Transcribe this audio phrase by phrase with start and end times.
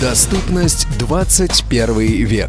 [0.00, 2.48] Доступность 21 век.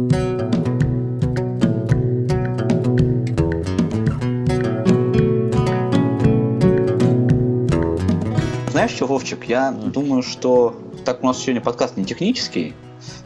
[8.81, 12.73] Знаешь что, Вовчик, я думаю, что так у нас сегодня подкаст не технический,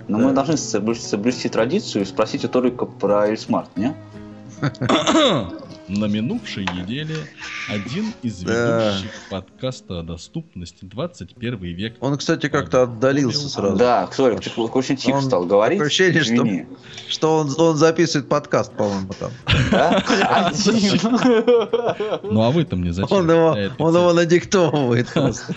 [0.10, 3.96] но мы должны соблю- соблюсти традицию и спросить у Толика про Эльсмарт, не?
[5.88, 7.16] На минувшей неделе
[7.70, 8.90] один из Да.
[8.90, 11.98] ведущих подкаста о доступности 21 век.
[12.00, 13.76] Он, кстати, как-то отдалился сразу.
[13.76, 15.80] Да, Толик, ты очень тихо Он- стал говорить.
[15.80, 16.66] ощущение, что- Извини.
[17.08, 19.32] Что он, он записывает подкаст, по-моему, там.
[19.72, 20.04] Да?
[22.24, 23.18] Ну а вы-то мне зачем?
[23.78, 25.54] Он его надиктовывает просто.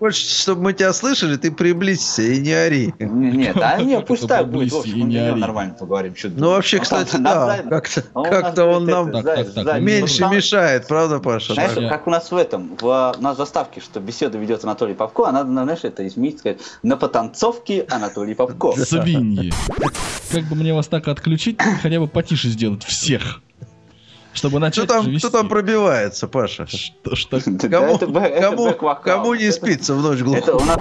[0.00, 2.94] Хочешь, чтобы мы тебя слышали, ты приблизься и не ори.
[2.98, 5.38] Нет, а не, пусть так будет, не ори.
[5.38, 6.14] нормально поговорим.
[6.36, 9.10] Ну, вообще, кстати, да, как-то он нам
[9.84, 11.52] меньше мешает, правда, Паша?
[11.52, 14.94] Знаешь, как у нас в этом, в, у нас в заставке, что беседу ведет Анатолий
[14.94, 18.72] Попко, а надо, знаешь, это изменить, сказать, на потанцовке Анатолий Попко.
[18.82, 19.52] Свиньи.
[20.32, 23.42] Как бы мне вас так отключить, хотя бы потише сделать всех.
[24.32, 26.66] Чтобы Кто начать там, уже кто там пробивается, Паша?
[26.66, 27.40] Что?
[27.46, 30.56] Да, Кому, это бэ- это кому, кому не спится в ночь Это глухую?
[30.58, 30.78] у нас...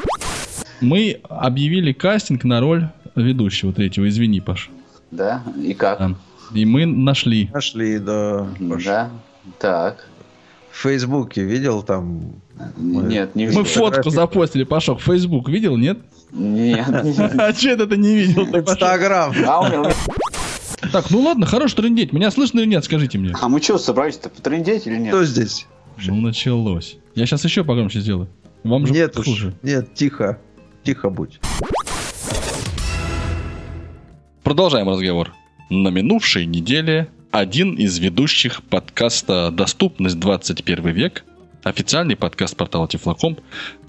[0.81, 4.08] Мы объявили кастинг на роль ведущего третьего.
[4.08, 4.69] Извини, Паш.
[5.11, 6.00] Да, и как?
[6.00, 6.16] Да.
[6.53, 7.50] И мы нашли.
[7.53, 8.47] Нашли, да.
[8.69, 8.86] Паша.
[8.86, 9.09] Да,
[9.58, 10.06] так.
[10.72, 12.36] В Фейсбуке видел там...
[12.78, 13.63] Нет, не Мы видел.
[13.66, 15.97] фотку запостили, Пашок, Facebook видел, нет?
[16.31, 16.86] Нет.
[17.39, 18.44] А че это ты не видел?
[18.56, 19.34] Инстаграм.
[20.91, 22.13] Так, ну ладно, хорош трындеть.
[22.13, 23.33] Меня слышно или нет, скажите мне.
[23.39, 25.13] а мы что, собрались-то потрындеть или нет?
[25.13, 25.67] Кто здесь?
[26.05, 26.97] Ну, началось.
[27.16, 28.29] Я сейчас еще погромче сделаю.
[28.63, 29.25] Вам же Нет уж.
[29.25, 29.53] хуже.
[29.61, 30.39] Нет, тихо.
[30.83, 31.39] Тихо будь.
[34.44, 35.33] Продолжаем разговор.
[35.69, 41.23] На минувшей неделе один из ведущих подкаста «Доступность 21 век»,
[41.63, 43.39] официальный подкаст портала Тифлокомп,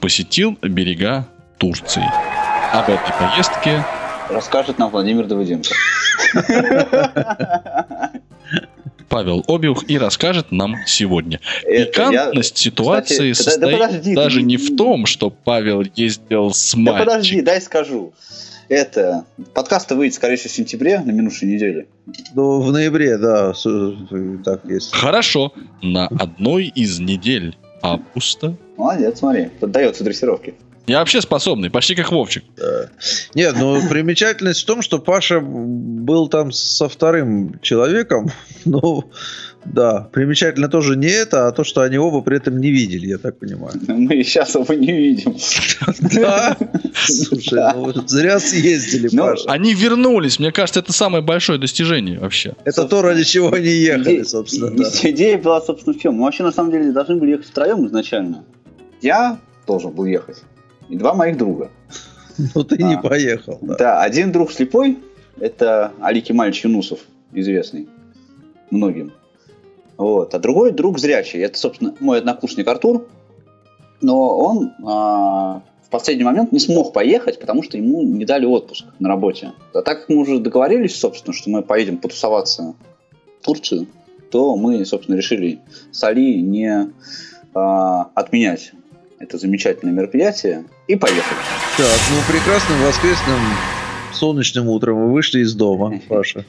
[0.00, 1.28] посетил берега
[1.58, 2.04] Турции.
[2.72, 3.84] Об этой поездке
[4.28, 5.70] Расскажет нам Владимир Давыденко.
[9.08, 11.40] Павел Обиух и расскажет нам сегодня.
[11.64, 15.30] Это Пикантность я- ситуации Кстати, да- да состоит подожди, даже ты- не в том, что
[15.30, 17.06] Павел ездил с Да мальчиком.
[17.06, 18.12] подожди, дай скажу.
[18.68, 21.88] Это, подкаст выйдет, скорее всего, в сентябре, на минувшей неделе.
[22.36, 23.52] Ну, в ноябре, да,
[24.44, 24.94] так есть.
[24.94, 25.52] Хорошо.
[25.82, 30.54] На одной из недель августа Молодец, смотри, поддается дрессировке.
[30.86, 32.44] Я вообще способный, почти как Вовчик.
[33.34, 38.30] Нет, ну примечательность в том, что Паша был там со вторым человеком.
[38.66, 39.10] Ну,
[39.64, 43.16] да, примечательно тоже не это, а то, что они оба при этом не видели, я
[43.16, 43.72] так понимаю.
[43.88, 45.34] Мы сейчас его не видим.
[46.14, 46.56] Да?
[46.94, 49.44] Слушай, ну, зря съездили, Ну, Паша.
[49.48, 50.38] Они вернулись.
[50.38, 52.54] Мне кажется, это самое большое достижение вообще.
[52.64, 54.70] Это то, ради чего они ехали, собственно.
[54.70, 54.90] да.
[55.02, 56.14] Идея была, собственно, в чем?
[56.14, 58.44] Мы вообще, на самом деле, должны были ехать втроем изначально.
[59.00, 60.42] Я должен был ехать.
[60.90, 61.70] И два моих друга.
[62.54, 62.98] Ну, ты не А.
[63.02, 64.02] поехал, Да, да.
[64.02, 64.98] один друг слепой,
[65.38, 67.00] это Али Кемальевич Юнусов,
[67.32, 67.88] известный
[68.70, 69.12] многим.
[69.98, 70.34] Вот.
[70.34, 71.40] А другой друг зрячий.
[71.40, 73.06] Это, собственно, мой однокурсник Артур.
[74.00, 78.86] Но он а, в последний момент не смог поехать, потому что ему не дали отпуск
[79.00, 79.52] на работе.
[79.74, 82.74] А так как мы уже договорились, собственно, что мы поедем потусоваться
[83.40, 83.86] в Турцию,
[84.30, 85.58] то мы, собственно, решили
[85.92, 86.90] с Али не
[87.52, 88.72] а, отменять
[89.20, 91.38] это замечательное мероприятие и поехали.
[91.76, 93.38] Так, ну, прекрасным воскресным
[94.14, 96.44] солнечным утром вы вышли из дома, Паша,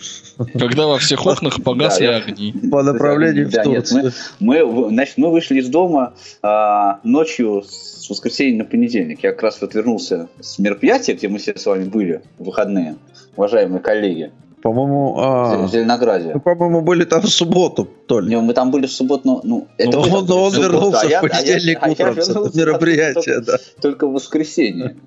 [0.58, 2.54] Когда во всех окнах погасли Да, огни.
[2.72, 4.14] по направлению в Да, нет, Турцию.
[4.40, 9.22] Мы, в- значит, мы вышли из дома а, ночью с воскресенья на понедельник.
[9.22, 12.96] Я как раз вот вернулся с мероприятия, где мы все с вами были в выходные,
[13.36, 16.34] уважаемые коллеги, По-моему, в а, Зеленограде.
[16.36, 18.30] мы, по-моему, были там в субботу, Толь.
[18.30, 21.02] Не, мы там были в субботу, но ну, это там он, но он субботу, вернулся
[21.02, 23.58] а я- в а я- понедельник а я утром с этого мероприятия, да.
[23.58, 24.98] только, только в воскресенье.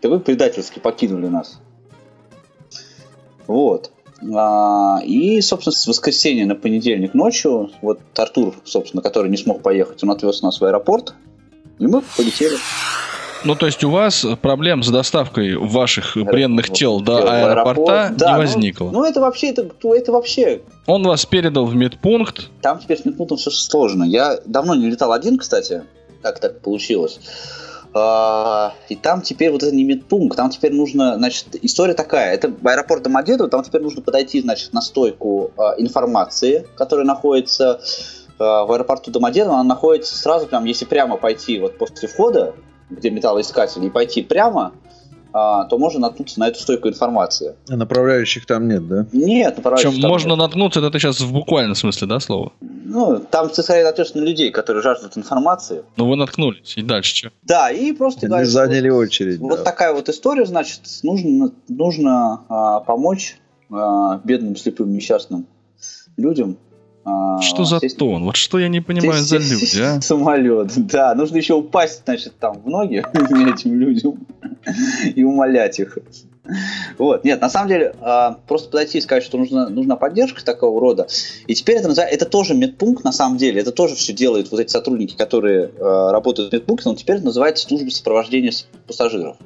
[0.00, 1.60] Да вы предательски покинули нас.
[3.48, 3.90] Вот.
[4.34, 10.02] А, и, собственно, с воскресенья на понедельник ночью, вот Артур, собственно, который не смог поехать,
[10.04, 11.14] он отвез нас в аэропорт,
[11.78, 12.56] и мы полетели.
[13.46, 16.34] Ну, то есть у вас проблем с доставкой ваших Аэропорт.
[16.34, 18.16] бренных тел до В аэропорта аэропорт.
[18.16, 18.90] Да, не ну, возникло.
[18.90, 22.50] Ну, это вообще, это, это вообще, Он вас передал в медпункт.
[22.60, 24.04] там теперь с медпунктом все сложно.
[24.04, 25.84] Я давно не летал один, кстати,
[26.22, 27.20] как так получилось.
[27.94, 32.52] А, И там теперь вот это не медпункт, там теперь нужно, значит, история такая, это
[32.64, 37.80] аэропорт Домодедово, там теперь нужно подойти, значит, на стойку а, информации, которая находится
[38.38, 42.54] а, в аэропорту Домодедово, она находится сразу прям, если прямо пойти вот после входа,
[42.90, 44.72] где металлоискатель, и пойти прямо,
[45.32, 47.56] а, то можно наткнуться на эту стойку информации.
[47.68, 49.06] А Направляющих там нет, да?
[49.12, 50.38] Нет, Причем направляющих там можно нет.
[50.38, 52.52] наткнуться, это ты сейчас в буквальном смысле, да, слова?
[52.60, 53.50] Ну, там
[54.14, 55.84] на людей, которые жаждут информации.
[55.96, 57.32] Ну, вы наткнулись, и дальше что?
[57.42, 59.38] Да, и просто Они говоришь, заняли очередь.
[59.38, 59.64] Вот да.
[59.64, 63.36] такая вот история, значит, нужно, нужно а, помочь
[63.70, 65.46] а, бедным, слепым, несчастным
[66.16, 66.56] людям.
[67.06, 68.24] А, Что за сесть- тон?
[68.24, 70.00] Вот что я не понимаю за сесть люди, а?
[70.02, 71.14] Самолет, да.
[71.14, 74.26] Нужно еще упасть, значит, там в ноги этим людям
[75.14, 75.98] и умолять их.
[76.98, 80.80] Вот, нет, на самом деле, а, просто подойти и сказать, что нужна, нужна поддержка такого
[80.80, 81.06] рода.
[81.46, 84.60] И теперь это называется, это тоже медпункт, на самом деле, это тоже все делают вот
[84.60, 88.52] эти сотрудники, которые а, работают в медпункте, но теперь это называется служба сопровождения
[88.86, 89.36] пассажиров.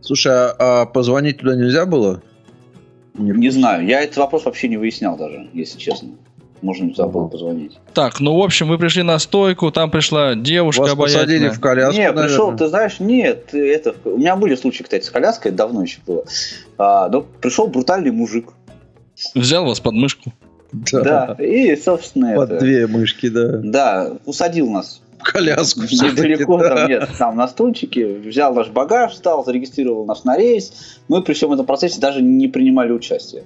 [0.00, 2.22] Слушай, а, а позвонить туда нельзя было?
[3.14, 6.10] Не знаю, я этот вопрос вообще не выяснял даже, если честно.
[6.62, 7.78] Можно туда было позвонить.
[7.94, 11.50] Так, ну, в общем, вы пришли на стойку, там пришла девушка Вас посадили обаятельная.
[11.52, 12.58] в коляску, не, пришел, наверное.
[12.58, 16.24] ты знаешь, нет, это, у меня были случаи, кстати, с коляской, это давно еще было.
[16.76, 18.48] А, но пришел брутальный мужик,
[19.34, 20.32] Взял вас под мышку.
[20.92, 23.58] да, и, собственно, Под это, две мышки, да.
[23.62, 26.76] да, усадил нас В коляску недалеко, да.
[26.76, 31.00] там, нет, там на стульчике, взял наш багаж, стал, зарегистрировал нас на рейс.
[31.08, 33.44] Мы при всем этом процессе даже не принимали участие.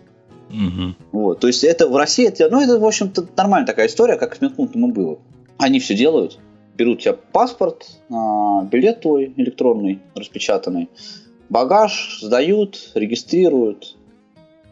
[0.53, 0.97] Мгм.
[1.13, 4.37] Вот, то есть это в России, это, ну это в общем-то нормальная такая история, как
[4.37, 5.19] с медпунктом и было.
[5.59, 6.39] Они все делают,
[6.77, 10.91] берут у тебя паспорт, а, билет твой электронный, распечатанный,
[11.49, 13.97] багаж сдают, регистрируют.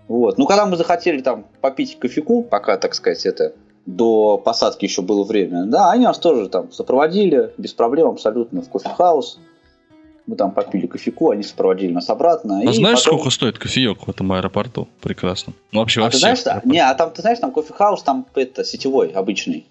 [0.08, 0.38] Вот.
[0.38, 3.54] Ну, когда мы захотели там попить кофейку, пока, так сказать, это
[3.86, 8.68] до посадки еще было время, да, они нас тоже там сопроводили, без проблем абсолютно, в
[8.68, 9.38] кофе-хаус.
[10.26, 12.60] Мы там попили кофейку, они сопроводили нас обратно.
[12.60, 14.88] А и знаешь, потом- сколько стоит кофеек в этом аэропорту?
[15.00, 15.54] Прекрасно.
[15.72, 16.64] Ну, вообще а во ты знаешь, аэропортах.
[16.72, 19.66] не, а там, ты знаешь, там кофе-хаус, там это, сетевой, обычный.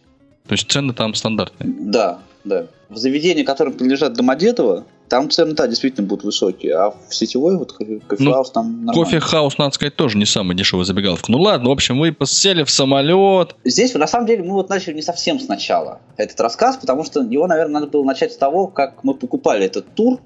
[0.48, 1.74] То есть цены там стандартные.
[1.80, 2.66] Да, да.
[2.90, 6.75] В заведении, которым принадлежат Домодедово, там цены, да, действительно будут высокие.
[6.75, 8.94] А в сетевой вот кофе- кофе-хаус там нормально.
[8.94, 11.31] Кофе-хаус, надо сказать, тоже не самая дешевая забегаловка.
[11.31, 13.56] Ну ладно, в общем, вы сели в самолет.
[13.63, 17.48] Здесь, на самом деле, мы вот начали не совсем сначала этот рассказ, потому что его,
[17.48, 20.19] наверное, надо было начать с того, как мы покупали этот тур.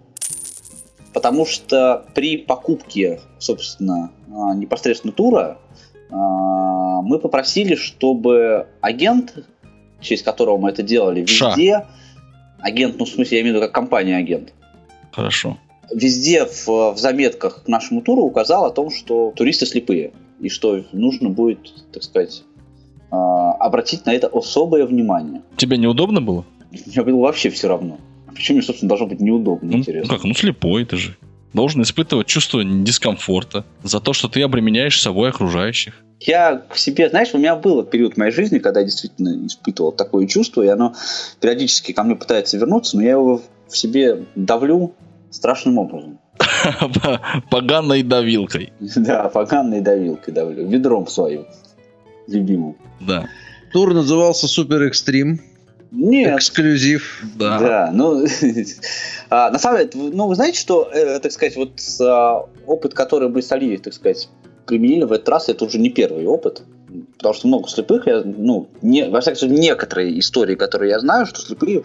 [1.14, 5.60] Потому что при покупке, собственно, а, непосредственно тура,
[6.10, 9.36] а, мы попросили, чтобы агент,
[10.02, 11.50] через которого мы это делали, Ша.
[11.50, 11.86] везде,
[12.60, 14.54] агент, ну, в смысле, я имею в виду как компания-агент,
[15.12, 15.58] Хорошо.
[15.94, 20.84] везде в, в заметках к нашему туру указал о том, что туристы слепые, и что
[20.92, 21.60] нужно будет,
[21.92, 22.44] так сказать,
[23.12, 25.44] а, обратить на это особое внимание.
[25.58, 26.46] Тебе неудобно было?
[26.72, 28.00] Мне было вообще все равно.
[28.36, 30.16] Почему мне, собственно, должно быть неудобно, Ну, интересно?
[30.16, 31.16] как, ну слепой ты же.
[31.54, 35.94] Должен испытывать чувство дискомфорта за то, что ты обременяешь собой окружающих.
[36.20, 39.92] Я к себе, знаешь, у меня был период в моей жизни, когда я действительно испытывал
[39.92, 40.96] такое чувство, и оно
[41.42, 44.96] периодически ко мне пытается вернуться, но я его в себе давлю
[45.30, 46.20] страшным образом.
[47.52, 48.74] Поганой давилкой.
[48.80, 51.46] Да, поганой давилкой давлю, ведром своим
[52.28, 52.78] любимым.
[53.00, 53.28] Да.
[53.74, 55.42] Тур назывался Супер Экстрим.
[55.94, 57.24] Нет, Эксклюзив.
[57.36, 57.60] Да.
[57.60, 58.26] Да, ну,
[59.30, 63.30] а, на самом деле, ну, вы знаете, что, э, так сказать, вот а, опыт, который
[63.30, 64.28] мы с Али, так сказать,
[64.66, 66.64] применили в этот раз, это уже не первый опыт,
[67.18, 71.28] потому что много слепых, я, ну, не, во всяком случае, некоторые истории, которые я знаю,
[71.28, 71.84] что слепые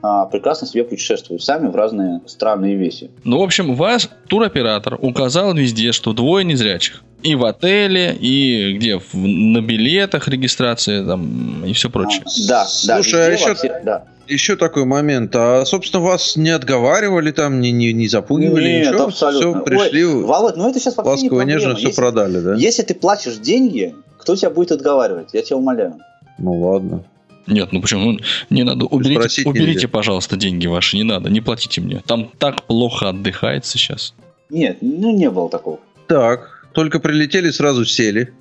[0.00, 3.10] прекрасно себе путешествуют сами в разные страны и веси.
[3.24, 7.02] Ну, в общем, ваш туроператор указал везде, что двое незрячих.
[7.24, 8.98] И в отеле, и где?
[8.98, 12.22] В- на билетах регистрация там, и все прочее.
[12.24, 14.04] А, да, да, Слушай, а еще- все- да.
[14.28, 15.34] Еще такой момент.
[15.34, 19.04] А, собственно, вас не отговаривали там, не, не, не запугивали, Нет, ничего?
[19.06, 19.50] абсолютно.
[19.52, 21.76] Все, пришли, Ой, Володь, ну это сейчас вообще не ласково, нежно проблема.
[21.78, 22.54] все Если- продали, да?
[22.54, 25.30] Если ты платишь деньги, кто тебя будет отговаривать?
[25.32, 25.94] Я тебя умоляю.
[26.38, 27.02] Ну ладно.
[27.48, 28.12] Нет, ну почему?
[28.12, 28.18] Ну,
[28.50, 28.84] Не надо.
[28.84, 29.88] Уберите, Спросить уберите нельзя.
[29.88, 30.96] пожалуйста, деньги ваши.
[30.96, 32.02] Не надо, не платите мне.
[32.06, 34.14] Там так плохо отдыхается сейчас.
[34.50, 35.80] Нет, ну не было такого.
[36.06, 38.32] Так, только прилетели, сразу сели.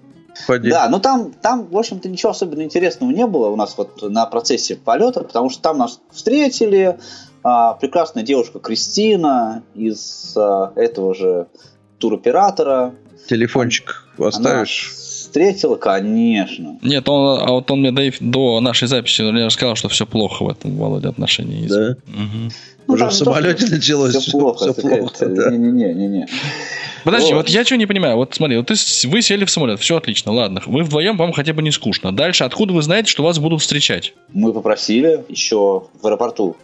[0.45, 0.69] Поди.
[0.69, 4.25] Да, ну там, там, в общем-то, ничего особенно интересного не было у нас вот на
[4.27, 6.99] процессе полета, потому что там нас встретили
[7.43, 11.47] а, прекрасная девушка Кристина из а, этого же
[11.97, 12.93] туроператора.
[13.27, 14.93] Телефончик Она оставишь?
[15.27, 16.77] Встретила, конечно.
[16.81, 20.43] Нет, он, а вот он мне до, до нашей записи мне рассказал, что все плохо
[20.43, 21.67] в этом, Володя, отношении.
[21.67, 21.95] Да?
[22.07, 22.51] Мгм.
[22.87, 24.73] Ну, Уже в не самолете что началось Все плохо.
[24.73, 25.51] такая- плохо, да.
[25.51, 26.27] Не-не-не, не-не.
[27.03, 27.39] Подожди, Вот.
[27.43, 28.15] вот я что не понимаю.
[28.15, 28.75] Вот смотри, вот ты,
[29.07, 30.61] вы сели в самолет, все отлично, ладно.
[30.65, 32.15] Вы вдвоем, вам хотя бы не скучно.
[32.15, 34.13] Дальше, откуда вы знаете, что вас будут встречать?
[34.33, 36.55] Мы попросили еще в аэропорту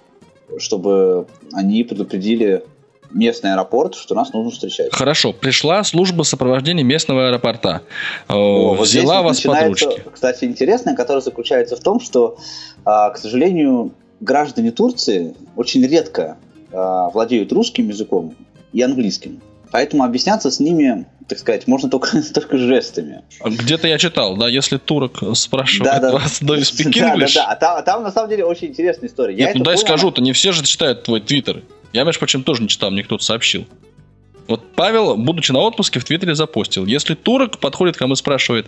[0.60, 2.64] чтобы они предупредили
[3.14, 4.94] местный аэропорт, что нас нужно встречать.
[4.94, 7.82] Хорошо, пришла служба сопровождения местного аэропорта.
[8.28, 10.04] О, вот взяла вас под ручки.
[10.12, 12.38] Кстати, интересное, которое заключается в том, что,
[12.86, 16.38] а, к сожалению, граждане Турции очень редко
[16.72, 18.36] а, владеют русским языком
[18.72, 19.42] и английским.
[19.72, 23.24] Поэтому объясняться с ними, так сказать, можно только, только жестами.
[23.44, 27.46] Где-то я читал, да, если турок спрашивает вас, do you speak Да, да, да.
[27.48, 29.36] А там, а там, на самом деле очень интересная история.
[29.36, 31.64] Я Нет, ну это дай понял- скажу-то, не все же читают твой твиттер.
[31.94, 33.66] Я, между прочим, тоже не читал, мне кто-то сообщил.
[34.48, 36.86] Вот Павел, будучи на отпуске, в Твиттере запостил.
[36.86, 38.68] Если турок подходит к вам и спрашивает,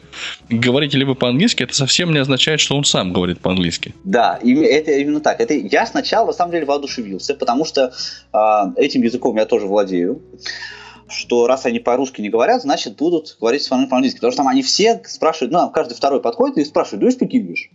[0.50, 3.94] говорите ли вы по-английски, это совсем не означает, что он сам говорит по-английски.
[4.04, 5.42] Да, это именно так.
[5.42, 7.94] Это я сначала на самом деле воодушевился, потому что
[8.32, 10.22] а, этим языком я тоже владею.
[11.08, 14.18] Что раз они по-русски не говорят, значит будут говорить с вами по-английски.
[14.18, 17.32] Потому что там они все спрашивают, ну, каждый второй подходит и спрашивает, do you speak
[17.32, 17.70] English?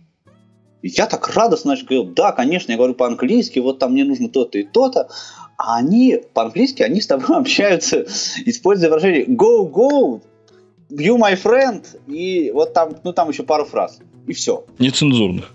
[0.81, 4.29] И я так радостно значит, говорю, да, конечно, я говорю по-английски, вот там мне нужно
[4.29, 5.09] то-то и то-то.
[5.63, 8.05] А они по-английски, они с тобой общаются,
[8.45, 10.21] используя выражение go, go,
[10.89, 13.99] you my friend, и вот там, ну там еще пару фраз.
[14.27, 14.65] И все.
[14.79, 15.51] Нецензурных.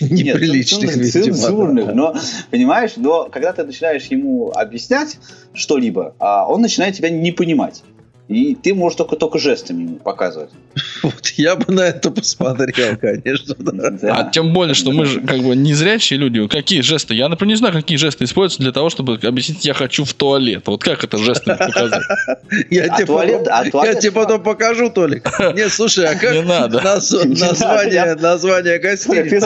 [0.00, 1.36] Неприличных, Нет, видимо.
[1.36, 2.14] цензурных, но,
[2.50, 5.18] понимаешь, но когда ты начинаешь ему объяснять
[5.52, 7.82] что-либо, а он начинает тебя не понимать.
[8.30, 10.50] И ты можешь только, только жестами ему показывать.
[11.02, 13.54] Вот я бы на это посмотрел, конечно.
[13.58, 13.90] да.
[13.90, 14.16] Да.
[14.18, 16.46] А тем более, что мы же как бы незрячие люди.
[16.46, 17.14] Какие жесты?
[17.14, 20.64] Я, например, не знаю, какие жесты используются для того, чтобы объяснить, я хочу в туалет.
[20.66, 22.02] Вот как это жестами показать?
[22.70, 25.28] Я А тебе туалет- потом- а туалет я тебе потом покажу, Толик.
[25.54, 26.78] Нет, слушай, а как Не надо.
[26.80, 29.40] наз- Не название надо, название гостиницы?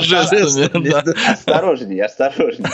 [0.00, 1.04] Жестами, да.
[1.32, 2.68] Осторожнее, осторожнее.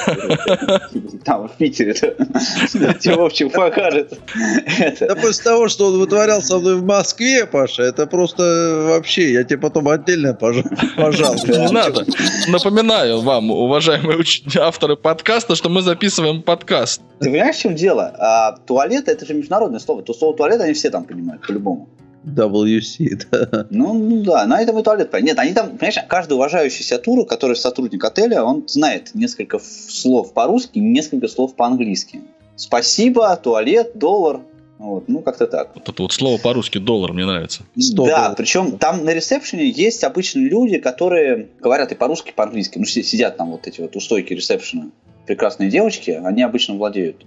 [1.25, 4.17] Там в Питере тебе Вовчик покажет.
[4.39, 5.17] Да Это.
[5.17, 9.59] после того, что он вытворял со мной в Москве, Паша, это просто вообще, я тебе
[9.59, 10.63] потом отдельно пожал.
[10.97, 11.35] пожал.
[11.35, 12.07] Не надо.
[12.47, 14.25] Напоминаю вам, уважаемые
[14.61, 17.03] авторы подкаста, что мы записываем подкаст.
[17.19, 18.15] Ты понимаешь, в чем дело?
[18.17, 20.03] А, туалет это же международное слово.
[20.03, 21.89] То слово туалет они все там понимают, по-любому.
[22.25, 23.67] WC, да.
[23.71, 25.13] Ну, ну да, на этом и туалет.
[25.21, 30.33] Нет, они там, понимаешь, каждый уважающий себя тур, который сотрудник отеля, он знает несколько слов
[30.33, 32.21] по-русски, несколько слов по-английски.
[32.55, 34.41] Спасибо, туалет, доллар.
[34.81, 35.73] Вот, ну, как-то так.
[35.75, 37.65] Вот это вот слово по-русски доллар мне нравится.
[37.75, 38.35] Да, долларов.
[38.39, 42.79] причем там на ресепшене есть обычные люди, которые говорят и по-русски, и по-английски.
[42.79, 44.87] Ну, си- сидят там вот эти вот у стойки ресепшена.
[45.27, 47.27] Прекрасные девочки, они обычно владеют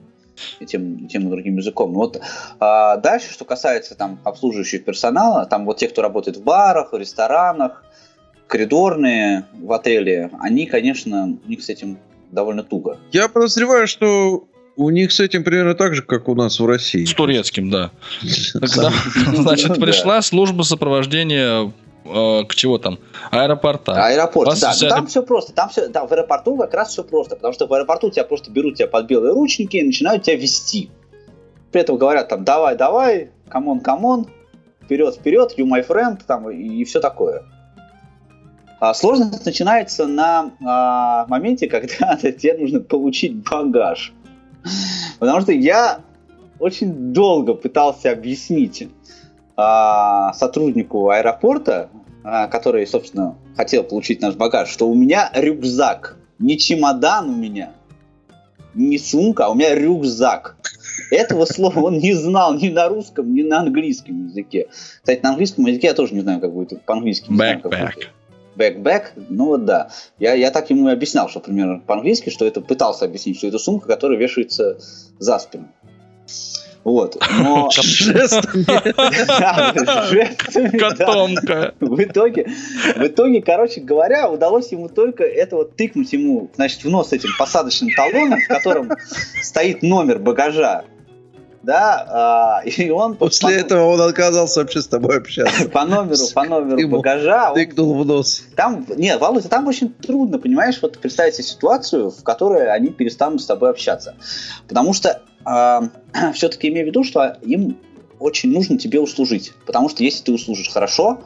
[0.59, 1.93] и тем, и тем и другим языком.
[1.93, 2.19] Ну Вот
[2.59, 6.97] а, дальше, что касается там обслуживающего персонала, там вот те, кто работает в барах, в
[6.97, 7.85] ресторанах,
[8.47, 11.99] коридорные в отеле, они, конечно, у них с этим
[12.31, 12.97] довольно туго.
[13.11, 17.05] Я подозреваю, что у них с этим примерно так же, как у нас в России.
[17.05, 17.91] С турецким, да.
[18.53, 18.91] Тогда,
[19.35, 21.71] значит, Ну, пришла служба сопровождения
[22.05, 22.99] э, к чего там?
[23.31, 23.93] Аэропорта.
[24.05, 26.89] Аэропорт, Вас да, ну взяли- там все просто, там все, да, в аэропорту как раз
[26.89, 30.23] все просто, потому что в аэропорту тебя просто берут тебя под белые рученьки и начинают
[30.23, 30.89] тебя вести.
[31.71, 34.27] При этом говорят там, давай, давай, come on, come on,
[34.83, 37.43] вперед, вперед, you my friend, там и, все такое.
[38.79, 44.13] А сложность начинается на а, моменте, когда тебе нужно получить багаж.
[45.19, 46.01] Потому что я
[46.59, 48.87] очень долго пытался объяснить
[49.55, 51.89] а, сотруднику аэропорта,
[52.23, 57.73] а, который, собственно, хотел получить наш багаж, что у меня рюкзак, не чемодан у меня,
[58.73, 60.57] не сумка, а у меня рюкзак.
[61.11, 64.67] Этого слова он не знал ни на русском, ни на английском языке.
[65.01, 67.29] Кстати, на английском языке я тоже не знаю, как будет по-английски.
[67.29, 68.07] Backpack.
[68.55, 69.89] Backpack, ну вот да.
[70.19, 73.57] Я, я так ему и объяснял, что примерно по-английски, что это пытался объяснить, что это
[73.57, 74.77] сумка, которая вешается
[75.19, 75.69] за спину.
[76.83, 77.17] Вот.
[77.39, 77.69] Но...
[77.71, 78.63] Жестами.
[80.77, 81.73] Котомка.
[81.79, 82.47] В итоге,
[82.95, 87.29] в итоге, короче говоря, удалось ему только это вот тыкнуть ему, значит, в нос этим
[87.39, 88.91] посадочным талоном, в котором
[89.41, 90.85] стоит номер багажа.
[91.63, 95.69] Да, а, и он После по, этого он отказался вообще с тобой общаться.
[95.73, 98.43] по номеру, по номеру Ему багажа, он Тыкнул в нос.
[98.55, 103.41] там, нет, Володя, там очень трудно, понимаешь, вот представить себе ситуацию, в которой они перестанут
[103.41, 104.15] с тобой общаться.
[104.67, 105.21] Потому что
[106.33, 107.77] все-таки имею в виду, что им
[108.19, 109.53] очень нужно тебе услужить.
[109.65, 111.21] Потому что если ты услужишь хорошо,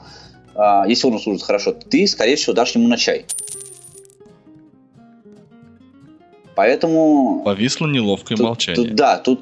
[0.55, 3.25] а, если он услужит хорошо, ты, скорее всего, дашь ему на чай.
[6.55, 7.43] Поэтому...
[7.45, 8.83] Повисло неловкое тут- молчание.
[8.83, 9.41] тут, да, тут,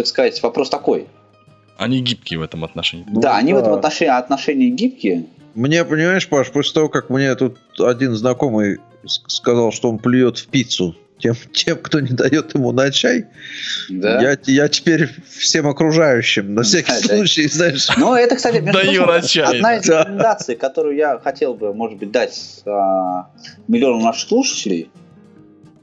[0.00, 1.06] так сказать, вопрос такой.
[1.76, 3.04] Они гибкие в этом отношении.
[3.08, 3.78] Ну да, они в этом да.
[3.78, 5.26] отношении, отношении гибкие.
[5.54, 10.46] Мне, понимаешь, Паш, после того, как мне тут один знакомый сказал, что он плюет в
[10.48, 13.26] пиццу тем, тем кто не дает ему на чай,
[13.88, 14.20] Да.
[14.20, 17.16] я, я теперь всем окружающим, на всякий Да, да.
[17.16, 19.56] случай, знаешь, Ну, это, кстати, между Даю прочим, на чай.
[19.56, 20.00] одна из Да.
[20.00, 23.28] рекомендаций, которую я хотел бы, может быть, дать а,
[23.68, 24.90] миллиону наших слушателей,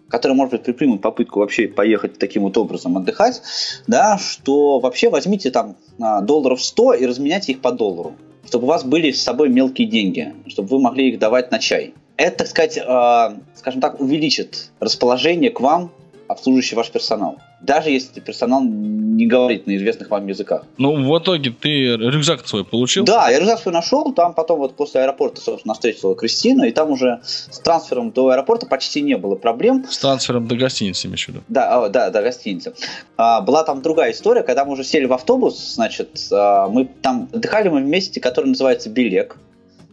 [0.09, 3.41] которые, может быть, предпримут попытку вообще поехать таким вот образом отдыхать,
[3.87, 8.67] да, что вообще возьмите там а, долларов 100 и разменяйте их по доллару, чтобы у
[8.67, 11.93] вас были с собой мелкие деньги, чтобы вы могли их давать на чай.
[12.15, 15.91] Это, так сказать, э, скажем так, увеличит расположение к вам
[16.27, 17.37] обслуживающий ваш персонал.
[17.61, 20.63] Даже если персонал не говорит на известных вам языках.
[20.77, 23.03] Ну, в итоге ты рюкзак свой получил?
[23.03, 26.91] Да, я рюкзак свой нашел, там потом вот после аэропорта, собственно, встретила Кристина, и там
[26.91, 29.85] уже с трансфером до аэропорта почти не было проблем.
[29.89, 31.41] С трансфером до гостиницы, имеешь в виду?
[31.47, 32.73] Да, о, да, до гостиницы.
[33.17, 37.29] А, была там другая история, когда мы уже сели в автобус, значит, а, мы там
[37.33, 39.37] отдыхали мы в месте, которое называется Белек.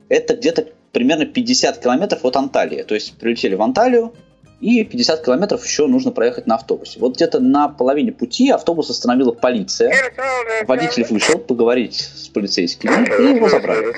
[0.09, 2.83] Это где-то примерно 50 километров от Анталии.
[2.83, 4.15] То есть прилетели в Анталию,
[4.65, 6.99] и 50 километров еще нужно проехать на автобусе.
[6.99, 9.95] Вот где-то на половине пути автобус остановила полиция.
[10.67, 12.91] Водитель вышел поговорить с полицейскими,
[13.21, 13.95] и его забрали.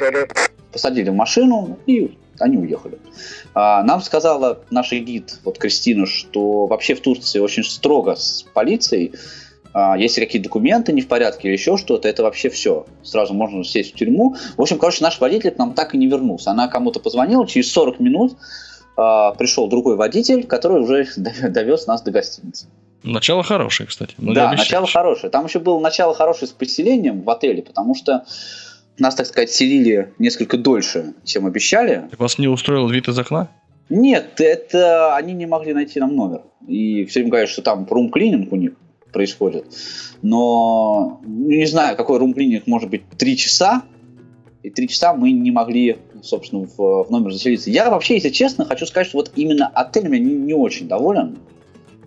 [0.72, 2.98] Посадили в машину, и они уехали.
[3.54, 9.14] А, нам сказала наша гид, вот Кристина, что вообще в Турции очень строго с полицией.
[9.72, 12.86] А, если какие-то документы не в порядке или еще что-то, это вообще все.
[13.04, 14.34] Сразу можно сесть в тюрьму.
[14.56, 16.50] В общем, короче, наш водитель к нам так и не вернулся.
[16.50, 18.36] Она кому-то позвонила, через 40 минут
[18.96, 22.66] пришел другой водитель, который уже довез нас до гостиницы.
[23.02, 24.14] Начало хорошее, кстати.
[24.18, 25.30] Ну, да, начало хорошее.
[25.30, 28.24] Там еще было начало хорошее с поселением в отеле, потому что
[28.98, 32.08] нас, так сказать, селили несколько дольше, чем обещали.
[32.18, 33.48] Вас не устроил вид из окна?
[33.88, 36.42] Нет, это они не могли найти нам номер.
[36.66, 38.72] И все время говорят, что там рум-клининг у них
[39.12, 39.66] происходит.
[40.22, 43.82] Но не знаю, какой рум-клининг может быть три часа,
[44.66, 47.70] и три часа мы не могли, собственно, в, в номер заселиться.
[47.70, 51.38] Я вообще, если честно, хочу сказать, что вот именно отель меня не, не очень доволен.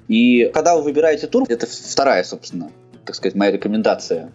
[0.10, 2.70] И когда вы выбираете тур, это вторая, собственно,
[3.06, 4.34] так сказать, моя рекомендация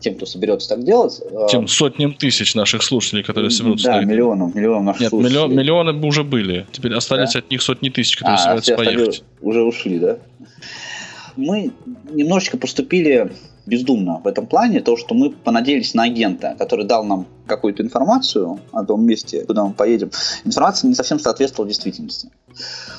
[0.00, 1.20] тем, кто соберется так делать.
[1.30, 3.86] Э, тем сотням тысяч наших слушателей, которые соберутся.
[3.86, 5.36] Да, миллионам, миллионам наших Нет, слушателей.
[5.36, 6.66] Миллион, миллионы уже были.
[6.72, 7.38] Теперь остались да?
[7.38, 9.22] от них сотни тысяч, которые а, собираются поехать.
[9.42, 10.18] Уже ушли, да?
[11.36, 11.70] Мы
[12.10, 13.30] немножечко поступили
[13.70, 18.58] бездумно в этом плане, то, что мы понадеялись на агента, который дал нам какую-то информацию
[18.72, 20.10] о том месте, куда мы поедем.
[20.44, 22.30] Информация не совсем соответствовала действительности.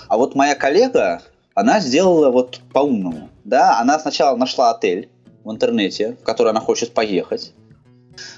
[0.07, 1.21] А вот моя коллега,
[1.53, 3.29] она сделала вот по-умному.
[3.43, 3.79] Да?
[3.79, 5.09] Она сначала нашла отель
[5.43, 7.53] в интернете, в который она хочет поехать,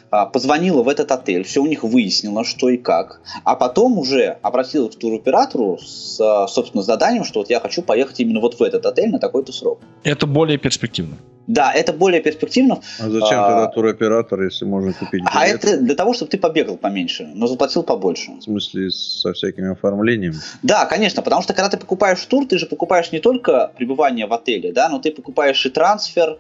[0.10, 4.38] а, позвонила в этот отель, все у них выяснила, что и как, а потом уже
[4.42, 8.86] обратилась к туроператору с, собственно, заданием, что вот я хочу поехать именно вот в этот
[8.86, 9.80] отель на такой-то срок.
[10.04, 11.18] Это более перспективно.
[11.48, 12.82] Да, это более перспективно.
[13.00, 15.32] А зачем а, тогда туроператор, если можно купить билет?
[15.34, 18.32] А это для того, чтобы ты побегал поменьше, но заплатил побольше.
[18.40, 20.36] В смысле, со всякими оформлениями?
[20.62, 24.34] Да, конечно, потому что когда ты покупаешь тур, ты же покупаешь не только пребывание в
[24.34, 26.40] отеле, да, но ты покупаешь и трансфер,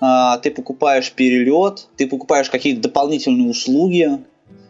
[0.00, 4.18] а, ты покупаешь перелет, ты покупаешь какие-то дополнительные услуги.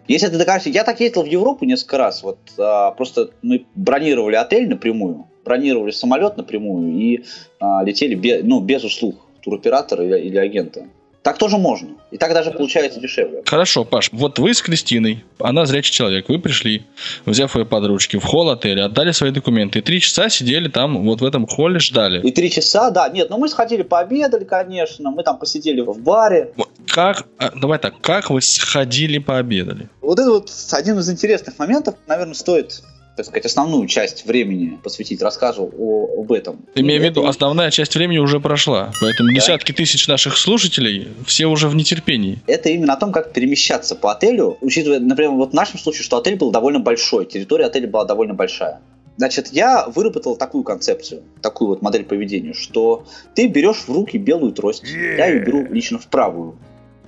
[0.09, 4.35] Если ты докажешь, я так ездил в Европу несколько раз, вот а, просто мы бронировали
[4.35, 7.25] отель напрямую, бронировали самолет напрямую и
[7.61, 10.87] а, летели без, ну, без услуг туроператора или, или агента.
[11.23, 11.91] Так тоже можно.
[12.11, 13.43] И так даже получается дешевле.
[13.45, 14.09] Хорошо, Паш.
[14.13, 16.87] Вот вы с Кристиной, она зрячий человек, вы пришли,
[17.27, 21.05] взяв ее под ручки в холл отеля, отдали свои документы, и три часа сидели там,
[21.05, 22.27] вот в этом холле ждали.
[22.27, 23.09] И три часа, да.
[23.09, 26.53] Нет, ну мы сходили, пообедали, конечно, мы там посидели в баре.
[26.87, 29.91] Как, а, давай так, как вы сходили, пообедали?
[30.01, 32.83] Вот это вот один из интересных моментов, наверное, стоит
[33.19, 36.65] так сказать, основную часть времени посвятить рассказу о, об этом.
[36.77, 39.35] Имею в виду, основная часть времени уже прошла, поэтому да.
[39.35, 42.39] десятки тысяч наших слушателей все уже в нетерпении.
[42.47, 46.19] Это именно о том, как перемещаться по отелю, учитывая, например, вот в нашем случае, что
[46.19, 48.81] отель был довольно большой, территория отеля была довольно большая.
[49.17, 53.05] Значит, я выработал такую концепцию, такую вот модель поведения, что
[53.35, 55.17] ты берешь в руки белую трость, yeah.
[55.17, 56.57] я ее беру лично в правую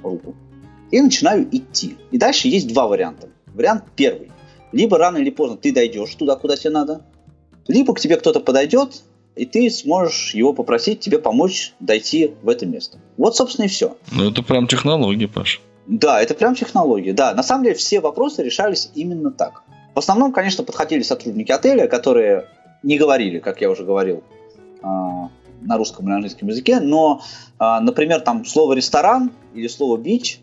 [0.02, 0.34] руку,
[0.90, 1.96] и начинаю идти.
[2.10, 3.28] И дальше есть два варианта.
[3.54, 4.32] Вариант первый.
[4.72, 7.02] Либо рано или поздно ты дойдешь туда, куда тебе надо,
[7.66, 9.02] либо к тебе кто-то подойдет,
[9.36, 12.98] и ты сможешь его попросить тебе помочь дойти в это место.
[13.16, 13.96] Вот, собственно, и все.
[14.12, 15.60] Ну, это прям технология, Паш.
[15.86, 17.12] Да, это прям технология.
[17.12, 19.62] Да, на самом деле все вопросы решались именно так.
[19.94, 22.46] В основном, конечно, подходили сотрудники отеля, которые
[22.82, 24.22] не говорили, как я уже говорил,
[24.82, 25.30] а,
[25.60, 27.22] на русском или английском языке, но,
[27.58, 30.40] а, например, там слово ресторан или слово бич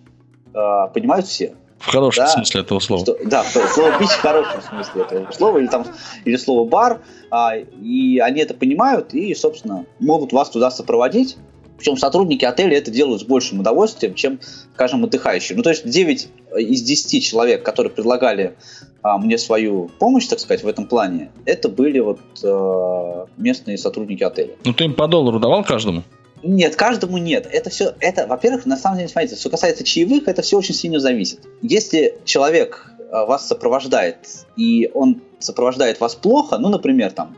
[0.54, 1.56] а, понимают все.
[1.80, 3.04] В хорошем да, смысле этого слова.
[3.04, 5.86] Что, да, слово бич в хорошем смысле этого слова, или, там,
[6.26, 11.38] или слово бар, а, и они это понимают и, собственно, могут вас туда сопроводить.
[11.78, 14.40] Причем сотрудники отеля это делают с большим удовольствием, чем,
[14.74, 15.56] скажем, отдыхающие.
[15.56, 18.56] Ну, то есть 9 из 10 человек, которые предлагали
[19.04, 24.24] а, мне свою помощь, так сказать, в этом плане, это были вот а, местные сотрудники
[24.24, 24.56] отеля.
[24.66, 26.04] Ну, ты им по доллару давал каждому?
[26.48, 27.48] Нет, каждому нет.
[27.52, 31.00] Это все, это, во-первых, на самом деле, смотрите, что касается чаевых, это все очень сильно
[31.00, 31.42] зависит.
[31.62, 34.18] Если человек а, вас сопровождает,
[34.56, 37.36] и он сопровождает вас плохо, ну, например, там,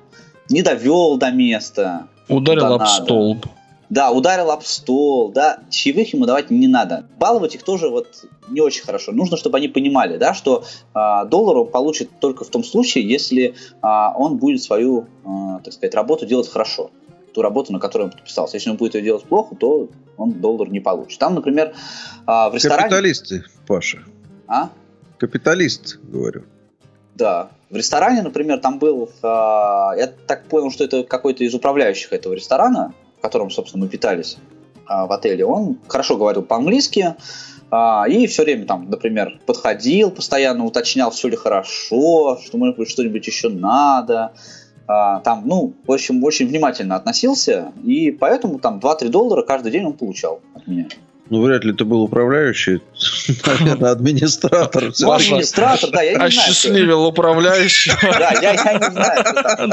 [0.49, 2.07] не довел до места.
[2.27, 3.03] Ударил куда об надо.
[3.03, 3.45] столб.
[3.89, 7.05] Да, ударил об стол, да, чаевых ему давать не надо.
[7.17, 8.07] Баловать их тоже вот
[8.47, 9.11] не очень хорошо.
[9.11, 13.55] Нужно, чтобы они понимали, да, что а, доллар он получит только в том случае, если
[13.81, 16.91] а, он будет свою, а, так сказать, работу делать хорошо.
[17.33, 18.57] Ту работу, на которую он подписался.
[18.57, 21.19] Если он будет ее делать плохо, то он доллар не получит.
[21.19, 21.73] Там, например,
[22.25, 22.83] а, в ресторане...
[22.83, 24.03] Капиталисты, Паша.
[24.47, 24.69] А?
[25.17, 26.43] Капиталист, говорю.
[27.15, 27.49] Да.
[27.69, 29.09] В ресторане, например, там был...
[29.23, 33.89] а, я так понял, что это какой-то из управляющих этого ресторана, в котором, собственно, мы
[33.89, 34.37] питались
[34.85, 35.45] а, в отеле.
[35.45, 37.15] Он хорошо говорил по-английски.
[38.09, 43.25] и все время там, например, подходил, постоянно уточнял, все ли хорошо, что может быть что-нибудь
[43.27, 44.33] еще надо.
[44.89, 47.71] А, там, ну, в общем, очень внимательно относился.
[47.83, 50.87] И поэтому там 2-3 доллара каждый день он получал от меня.
[51.29, 52.81] Ну, вряд ли ты был управляющий.
[53.45, 54.91] Наверное, администратор.
[54.99, 56.27] Ну, администратор, да, я не знаю.
[56.29, 57.97] Осчастливил управляющего.
[58.01, 59.23] Да, я, я не знаю.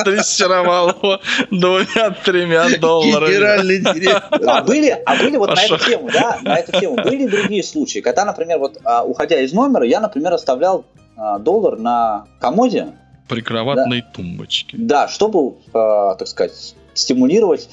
[0.04, 3.30] Дрессировал его двумя-тремя долларами.
[3.30, 4.40] Генеральный директор.
[4.46, 8.00] А были, а были вот на эту тему, да, на эту тему были другие случаи,
[8.00, 10.84] когда, например, вот а, уходя из номера, я, например, оставлял
[11.16, 12.88] а, доллар на комоде,
[13.28, 14.76] Прикроватной тумбочке.
[14.78, 17.68] да, чтобы, а, так сказать, стимулировать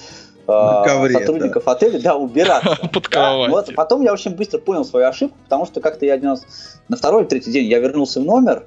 [0.47, 2.75] На ковре, сотрудников отеля, да, убираться.
[2.93, 3.51] Под Да, кроватью.
[3.53, 6.45] вот потом я очень быстро понял свою ошибку, потому что как-то я один раз
[6.89, 8.65] на второй или третий день я вернулся в номер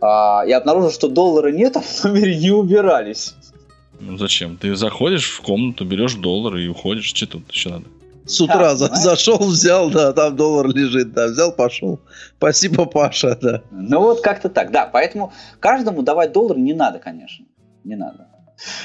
[0.00, 3.34] а, и обнаружил, что доллара нет, а в номере не убирались.
[4.00, 4.56] Ну зачем?
[4.56, 7.06] Ты заходишь в комнату, берешь доллар и уходишь.
[7.06, 7.84] Что тут еще надо?
[8.28, 12.00] С утра Да, за- зашел, взял, да, там доллар лежит, да, взял, пошел.
[12.36, 13.62] Спасибо, Паша, да.
[13.70, 14.86] Ну вот как-то так, да.
[14.86, 17.46] Поэтому каждому давать доллар не надо, конечно.
[17.84, 18.28] Не надо.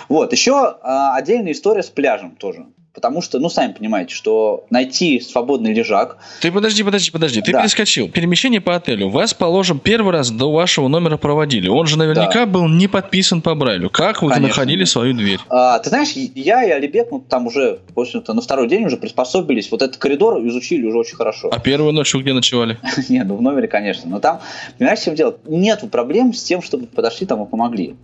[0.08, 2.68] Вот, еще а, отдельная история с пляжем тоже.
[2.94, 7.42] Потому что, ну, сами понимаете, что найти свободный лежак, Ты подожди, подожди, подожди.
[7.42, 7.62] Ты Да.
[7.62, 8.08] перескочил.
[8.08, 9.10] Перемещение по отелю.
[9.10, 11.68] Вас, положим, первый раз до вашего номера проводили.
[11.68, 13.90] Он же наверняка был не подписан по Брайлю.
[13.90, 14.90] Как вы Конечно, находили нет.
[14.90, 15.40] свою дверь?
[15.50, 18.98] А, ты знаешь, я и Алибек, ну, там уже, в общем-то, на второй день уже
[18.98, 19.72] приспособились.
[19.72, 21.50] Вот этот коридор изучили уже очень хорошо.
[21.52, 22.78] А первую ночь вы где ночевали?
[23.10, 24.08] Не, ну в номере, конечно.
[24.08, 24.40] Но там,
[24.78, 25.36] понимаешь, в чем дело?
[25.48, 27.96] Нету проблем с тем, чтобы подошли там и помогли.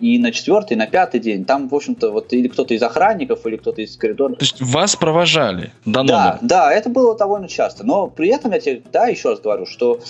[0.00, 1.44] И на четвертый, и на пятый день.
[1.44, 4.34] Там, в общем-то, вот или кто-то из охранников, или кто-то из коридора.
[4.34, 6.38] То есть вас провожали до Да, номера?
[6.42, 7.84] да, это было довольно часто.
[7.84, 10.00] Но при этом я тебе, да, еще раз говорю, что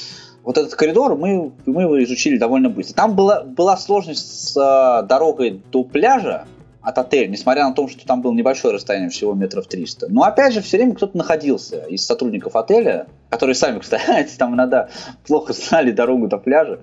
[0.44, 2.94] вот этот коридор мы, мы его изучили довольно быстро.
[2.94, 6.46] Там была, была сложность с а, дорогой до пляжа
[6.87, 10.07] от отеля, несмотря на то, что там было небольшое расстояние, всего метров 300.
[10.09, 14.88] Но опять же, все время кто-то находился из сотрудников отеля, которые сами, кстати, там иногда
[15.27, 16.79] плохо знали дорогу до пляжа.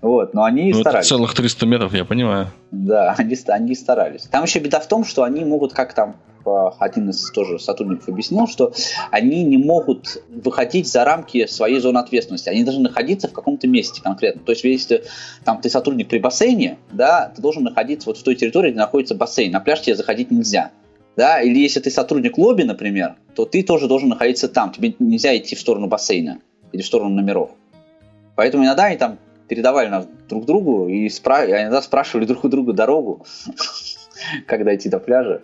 [0.00, 1.06] Вот, но они Ну, старались.
[1.06, 2.46] целых 300 метров, я понимаю.
[2.70, 4.22] Да, они, они старались.
[4.22, 8.46] Там еще беда в том, что они могут, как там один из тоже сотрудников объяснил,
[8.46, 8.72] что
[9.10, 12.48] они не могут выходить за рамки своей зоны ответственности.
[12.48, 14.42] Они должны находиться в каком-то месте конкретно.
[14.44, 15.04] То есть, если
[15.44, 19.14] там ты сотрудник при бассейне, да, ты должен находиться вот в той территории, где находится
[19.14, 19.52] бассейн.
[19.52, 20.70] На пляж тебе заходить нельзя.
[21.16, 24.72] Да, или если ты сотрудник лобби, например, то ты тоже должен находиться там.
[24.72, 26.38] Тебе нельзя идти в сторону бассейна
[26.72, 27.50] или в сторону номеров.
[28.34, 32.72] Поэтому иногда они там передавали нас друг другу и, спра- иногда спрашивали друг у друга
[32.72, 33.26] дорогу,
[34.46, 35.42] когда идти до пляжа.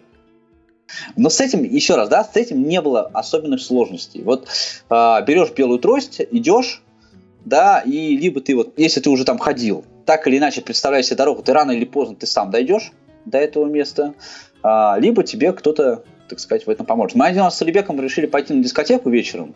[1.16, 4.22] Но с этим, еще раз, да, с этим не было особенных сложностей.
[4.22, 4.48] Вот
[4.88, 6.82] а, берешь белую трость, идешь,
[7.44, 11.16] да, и либо ты вот, если ты уже там ходил, так или иначе представляешь себе
[11.16, 12.92] дорогу, ты рано или поздно ты сам дойдешь
[13.24, 14.14] до этого места,
[14.62, 17.16] а, либо тебе кто-то, так сказать, в этом поможет.
[17.16, 19.54] Мы один раз с Алибеком решили пойти на дискотеку вечером,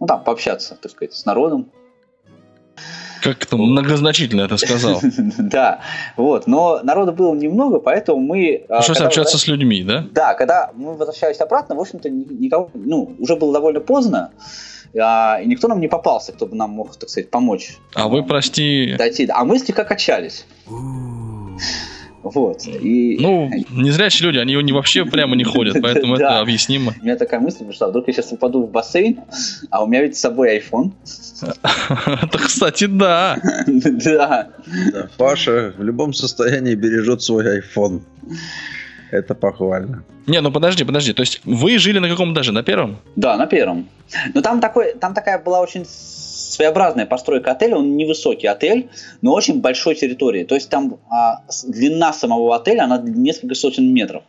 [0.00, 1.70] ну там пообщаться, так сказать, с народом.
[3.24, 5.00] Как ты многозначительно это сказал.
[5.38, 5.80] Да,
[6.16, 8.64] вот, но народа было немного, поэтому мы...
[8.68, 10.04] а, Пришлось когда общаться с людьми, да?
[10.12, 14.30] Да, когда мы возвращались обратно, в общем-то, ни- никого, ну, уже было довольно поздно,
[15.00, 18.22] а, и никто нам не попался, кто бы нам мог, так сказать, помочь А вы,
[18.24, 19.26] прости, дойти.
[19.32, 20.44] А мы слегка качались.
[22.24, 22.66] Вот.
[22.66, 26.94] И ну, незрячие люди, они не вообще прямо не ходят, поэтому это объяснимо.
[27.00, 29.20] у меня такая мысль пришла, вдруг я сейчас упаду в бассейн,
[29.70, 30.92] а у меня ведь с собой iPhone.
[32.22, 33.38] Это, кстати, да.
[33.66, 34.48] Да.
[34.92, 38.00] Да, Паша в любом состоянии бережет свой iPhone.
[39.10, 40.04] Это похвально.
[40.26, 41.12] Не, ну подожди, подожди.
[41.12, 42.52] То есть вы жили на каком этаже?
[42.52, 42.96] На первом?
[43.16, 43.88] Да, на первом.
[44.32, 45.84] Но там, такой, там такая была очень
[46.54, 47.76] своеобразная постройка отеля.
[47.76, 48.88] Он невысокий отель,
[49.22, 50.44] но очень большой территории.
[50.44, 54.22] То есть там а, длина самого отеля, она несколько сотен метров.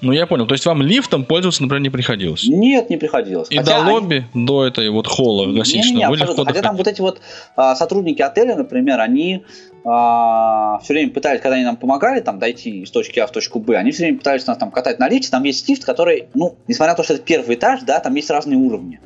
[0.00, 0.48] Ну, я понял.
[0.48, 2.44] То есть вам лифтом пользоваться, например, не приходилось?
[2.48, 3.48] Нет, не приходилось.
[3.50, 6.40] И Хотя до они- лобби, до этой вот холла гостиничного вы абсолютно.
[6.40, 7.20] легко Хотя там вот эти вот
[7.54, 9.44] а, сотрудники отеля, например, они
[9.84, 13.76] все время пытались, когда они нам помогали там дойти из точки А в точку Б,
[13.76, 15.28] они все время пытались нас там катать на лифте.
[15.28, 18.30] Там есть лифт, который, ну, несмотря на то, что это первый этаж, да, там есть
[18.30, 19.00] разные уровни.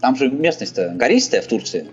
[0.00, 1.88] Там же местность-то гористая в Турции.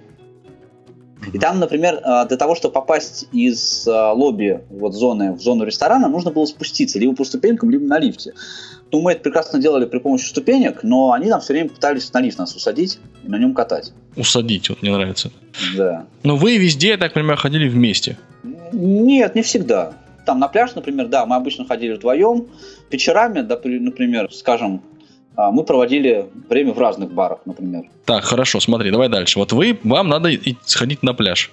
[1.33, 5.65] И там, например, э, для того, чтобы попасть из э, лобби вот зоны в зону
[5.65, 8.33] ресторана, нужно было спуститься либо по ступенькам, либо на лифте.
[8.91, 12.21] Ну, мы это прекрасно делали при помощи ступенек, но они там все время пытались на
[12.21, 13.91] лифт нас усадить и на нем катать.
[14.15, 15.31] Усадить, вот мне нравится.
[15.75, 16.05] Да.
[16.23, 18.17] Но вы везде, я так понимаю, ходили вместе.
[18.71, 19.93] Нет, не всегда.
[20.25, 22.47] Там на пляж, например, да, мы обычно ходили вдвоем.
[22.91, 24.94] Вечерами, например, скажем, а,
[25.37, 27.83] мы проводили время в разных барах, например.
[28.05, 29.39] Так, хорошо, смотри, давай дальше.
[29.39, 30.31] Вот вы, вам надо
[30.65, 31.51] сходить на пляж.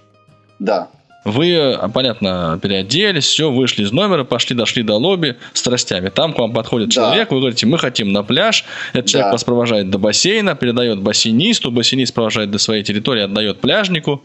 [0.59, 0.89] Да.
[1.25, 6.09] Вы, э, понятно, переоделись, все, вышли из номера, пошли, дошли до лобби с тростями.
[6.09, 6.95] Там к вам подходит Да.
[6.95, 8.65] человек, вы говорите, мы хотим на пляж.
[8.93, 9.33] Этот человек Да.
[9.33, 14.23] вас провожает до бассейна, передает бассейнисту, бассейнист провожает до своей территории, отдает пляжнику.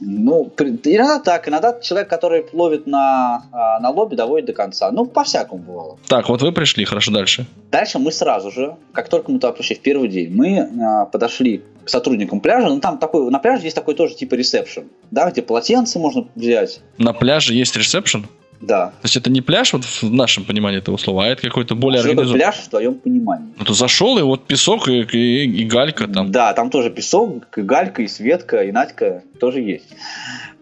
[0.00, 4.90] Ну, иногда так, иногда человек, который ловит на, а, на лобби, доводит до конца.
[4.90, 5.98] Ну, по-всякому бывало.
[6.08, 7.46] Так, вот вы пришли, хорошо, дальше.
[7.70, 11.62] Дальше мы сразу же, как только мы туда пришли в первый день, мы а, подошли
[11.84, 12.68] к сотрудникам пляжа.
[12.68, 16.80] Ну, там такой, на пляже есть такой тоже типа ресепшн, да, где полотенце можно взять.
[16.98, 18.26] На пляже есть ресепшн?
[18.60, 18.88] Да.
[18.88, 22.02] То есть это не пляж вот в нашем понимании этого слова, а это какой-то более
[22.02, 22.42] такое организованный.
[22.44, 23.54] пляж в твоем понимании?
[23.58, 26.30] Ну, ты зашел, и вот песок, и, и- и галька там.
[26.30, 29.86] Да, там тоже песок, и Галька, и Светка, и Надька тоже есть.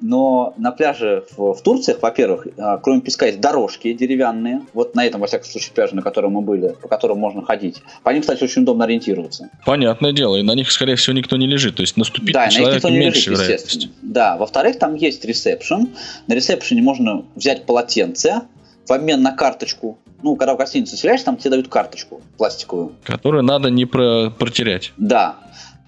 [0.01, 4.63] Но на пляже в, в Турциях, во-первых, а, кроме песка есть дорожки деревянные.
[4.73, 7.83] Вот на этом, во всяком случае, пляже, на котором мы были, по которым можно ходить.
[8.05, 9.51] По ним, кстати, очень удобно ориентироваться.
[9.67, 11.77] Понятное дело, и на них, скорее всего, никто не лежит.
[11.77, 13.75] То есть наступить да, на них человека никто не меньше лежит, вероятность.
[13.75, 13.95] естественно.
[14.03, 15.89] Да, во-вторых, там есть ресепшн.
[16.29, 18.43] На ресепшене можно взять полотенце
[18.87, 19.99] в обмен на карточку.
[20.23, 22.93] Ну, когда в гостиницу селяешь, там тебе дают карточку пластиковую.
[23.05, 24.93] Которую надо не про- протерять.
[24.97, 25.37] Да.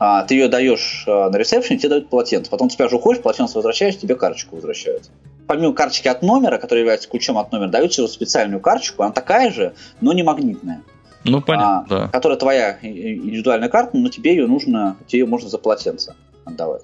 [0.03, 2.51] А, ты ее даешь а, на ресепшене, тебе дают полотенце.
[2.51, 5.11] Потом ты же уходишь, полотенце возвращаешь, тебе карточку возвращают.
[5.47, 9.53] Помимо карточки от номера, которая является ключом от номера, дают тебе специальную карточку, она такая
[9.53, 10.83] же, но не магнитная.
[11.25, 12.09] Ну, понятно, А, да.
[12.09, 16.15] Которая твоя индивидуальная карта, но тебе ее нужно, тебе ее можно за полотенце
[16.47, 16.83] отдавать.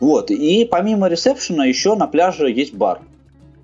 [0.00, 0.30] Вот.
[0.30, 3.00] И помимо ресепшена еще на пляже есть бар,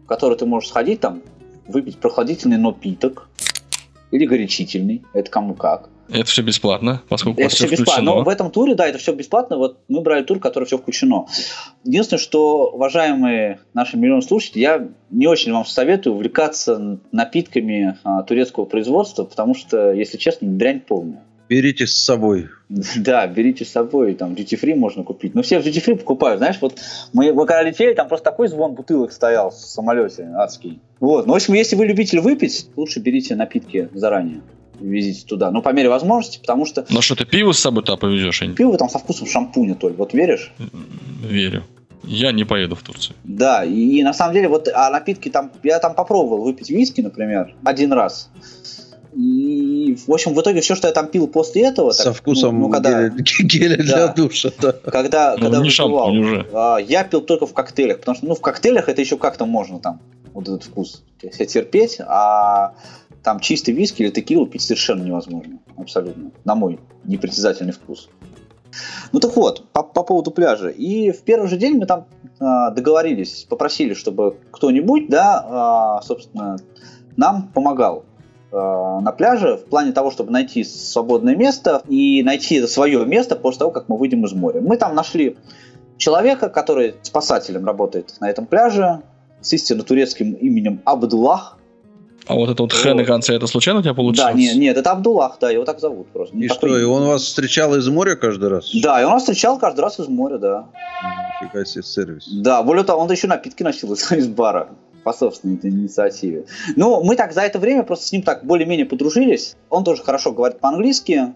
[0.04, 1.22] в который ты можешь сходить там,
[1.66, 3.30] выпить прохладительный напиток
[4.10, 5.88] или горячительный, это кому как.
[6.12, 8.03] Это все бесплатно, поскольку у Это вас все все бесплатно.
[8.03, 8.16] включено.
[8.16, 9.57] Но в этом туре, да, это все бесплатно.
[9.57, 11.27] Вот мы брали тур, который все включено.
[11.85, 18.64] Единственное, что, уважаемые наши миллионы слушателей, я не очень вам советую увлекаться напитками а, турецкого
[18.64, 21.23] производства, потому что, если честно, дрянь полная.
[21.49, 22.49] Берите с собой.
[22.96, 25.35] Да, берите с собой, там, duty free можно купить.
[25.35, 26.79] Но все в duty free покупают, знаешь, вот
[27.12, 30.81] мы, мы когда летели, там просто такой звон бутылок стоял в самолете адский.
[31.01, 34.42] Вот, ну, в общем, если вы любитель выпить, лучше берите напитки заранее,
[34.81, 35.51] везите туда.
[35.51, 38.40] Ну, по мере возможности, потому что Но что, ты пиво с собой-то повезешь?
[38.43, 40.53] Я не пиво там со вкусом шампуня только, вот веришь?
[41.23, 41.64] верю.
[42.03, 43.14] Я не поеду в Турцию.
[43.25, 47.03] Да, и, и на самом деле, вот, а напитки там, я там попробовал выпить виски,
[47.03, 48.31] например, один раз.
[49.14, 51.90] И, в общем, в итоге все, что я там пил после этого...
[51.90, 54.12] Со так, вкусом ну, ну, когда, геля, геля для Да.
[54.14, 54.51] душа.
[54.61, 54.73] Да.
[54.73, 56.47] когда, Ну, когда не выпивал, шампунь уже.
[56.53, 59.79] а, я пил только в коктейлях, потому что, ну, в коктейлях это еще как-то можно
[59.81, 60.01] там,
[60.33, 62.75] вот этот вкус себе терпеть, а
[63.22, 68.09] там чистый виски или текилу пить совершенно невозможно, абсолютно, на мой непритязательный вкус.
[69.12, 70.68] Ну так вот, по, по поводу пляжа.
[70.68, 72.06] И в первый же день мы там
[72.38, 76.56] а, договорились, попросили, чтобы кто-нибудь, да, а, собственно,
[77.16, 78.04] нам помогал
[78.52, 83.61] а, на пляже в плане того, чтобы найти свободное место и найти свое место после
[83.61, 84.61] того, как мы выйдем из моря.
[84.61, 85.37] Мы там нашли
[85.96, 89.02] человека, который спасателем работает на этом пляже,
[89.40, 91.56] с истинно турецким именем Абдуллах.
[92.31, 94.33] А вот это вот х на конце, это случайно у тебя получилось?
[94.33, 96.37] Да, нет, нет, это Абдуллах, да, его так зовут просто.
[96.37, 98.71] И такое что, и он вас встречал из моря каждый раз?
[98.73, 100.69] Да, и он нас встречал каждый раз из моря, да.
[101.43, 102.29] Нифига себе сервис.
[102.31, 104.69] Да, более того, он еще напитки носил из, из бара
[105.03, 106.45] по собственной инициативе.
[106.77, 109.57] Ну, мы так за это время просто с ним так более-менее подружились.
[109.69, 111.35] Он тоже хорошо говорит по-английски.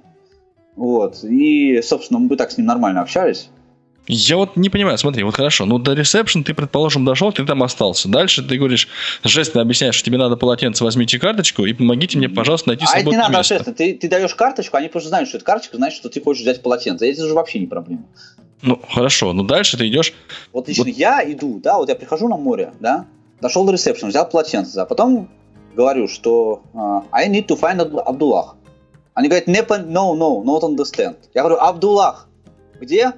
[0.76, 1.24] Вот.
[1.24, 3.50] И, собственно, мы так с ним нормально общались.
[4.06, 7.62] Я вот не понимаю, смотри, вот хорошо, ну до ресепшн ты, предположим, дошел, ты там
[7.62, 8.08] остался.
[8.08, 8.88] Дальше ты говоришь,
[9.22, 12.96] жестно объясняешь, что тебе надо полотенце, возьмите карточку и помогите мне, пожалуйста, найти а это
[12.96, 13.56] не свободное надо, место.
[13.56, 13.72] честно.
[13.72, 16.62] Ты, ты даешь карточку, они просто знают, что это карточка, значит, что ты хочешь взять
[16.62, 17.10] полотенце.
[17.10, 18.04] Это же вообще не проблема.
[18.60, 20.12] Ну, хорошо, но дальше ты идешь,
[20.52, 23.06] Вот лично я иду, да, вот я прихожу на море, да,
[23.40, 25.30] дошел до ресепшена, взял полотенце, а потом
[25.74, 28.56] говорю, что а, I need to find Абду- Абдуллах.
[29.14, 31.16] Они говорят, no, no, not understand.
[31.34, 32.28] Я говорю, Абдуллах,
[32.80, 33.12] где?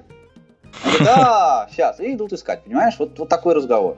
[1.03, 2.95] Да, сейчас, и идут искать, понимаешь?
[2.99, 3.97] Вот, вот такой разговор.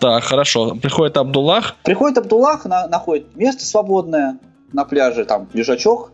[0.00, 4.38] так, хорошо, приходит Абдуллах, Приходит Абдуллах, на- находит место свободное
[4.72, 6.12] на пляже, там, лежачок.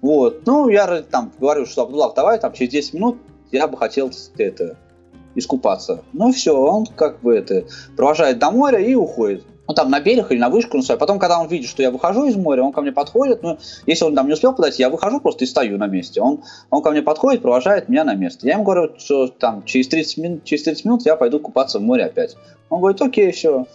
[0.00, 3.18] Вот, ну, я там говорю, что Абдуллах, давай, там, через 10 минут
[3.50, 4.76] я бы хотел это,
[5.34, 6.02] искупаться.
[6.12, 7.64] Ну, все, он как бы это,
[7.96, 9.44] провожает до моря и уходит.
[9.68, 10.98] Ну, там, на берег или на вышку, ну, свою.
[10.98, 14.04] потом, когда он видит, что я выхожу из моря, он ко мне подходит, ну, если
[14.06, 16.22] он там не успел подойти, я выхожу просто и стою на месте.
[16.22, 18.46] Он, он ко мне подходит, провожает меня на место.
[18.46, 21.82] Я ему говорю, что там через 30 минут, через 30 минут я пойду купаться в
[21.82, 22.36] море опять.
[22.70, 23.66] Он говорит, окей, все.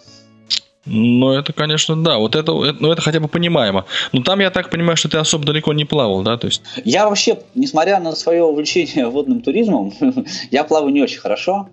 [0.86, 2.18] Ну, это, конечно, да.
[2.18, 3.86] Вот это, это, ну, это хотя бы понимаемо.
[4.12, 6.38] Но там, я так понимаю, что ты особо далеко не плавал, да?
[6.38, 6.62] То есть...
[6.84, 9.94] Я вообще, несмотря на свое увлечение водным туризмом,
[10.52, 11.70] я плаваю не очень хорошо.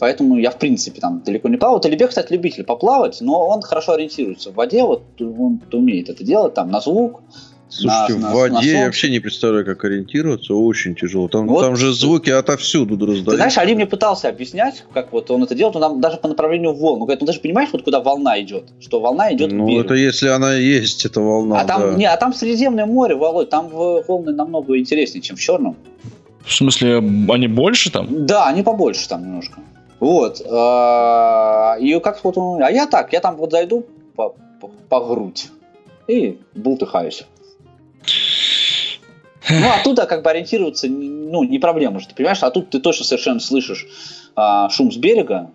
[0.00, 1.78] Поэтому я, в принципе, там далеко не плавал.
[1.78, 6.54] Талибек, кстати, любитель поплавать, но он хорошо ориентируется в воде, вот он умеет это делать,
[6.54, 7.20] там, на звук,
[7.68, 11.28] Слушайте, на, в воде на я вообще не представляю, как ориентироваться, очень тяжело.
[11.28, 13.30] Там, вот, там же звуки отовсюду раздаются.
[13.30, 16.26] Ты знаешь, Али мне пытался объяснять, как вот он это делает, он там даже по
[16.26, 16.94] направлению волн.
[16.94, 19.94] Он говорит, ну ты же понимаешь, вот куда волна идет, что волна идет Ну, это
[19.94, 21.94] если она есть, эта волна, А там, да.
[21.94, 25.76] не, а там Средиземное море, Володь, там волны намного интереснее, чем в Черном.
[26.44, 28.26] В смысле, они больше там?
[28.26, 29.60] Да, они побольше там немножко.
[30.00, 30.42] Вот.
[30.50, 32.62] А, и как вот он...
[32.62, 33.86] А я так, я там вот зайду
[34.16, 35.48] по, по, по грудь
[36.08, 37.26] и бултыхаюсь.
[39.48, 42.42] Ну, оттуда как бы ориентироваться, ну, не проблема же, ты понимаешь?
[42.42, 43.86] А тут ты точно совершенно слышишь
[44.36, 45.50] а, шум с берега.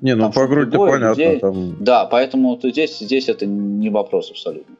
[0.00, 1.10] Не, ну по грудь понятно.
[1.10, 1.38] Людей.
[1.40, 1.76] Там...
[1.82, 4.74] Да, поэтому здесь, здесь это не вопрос абсолютно.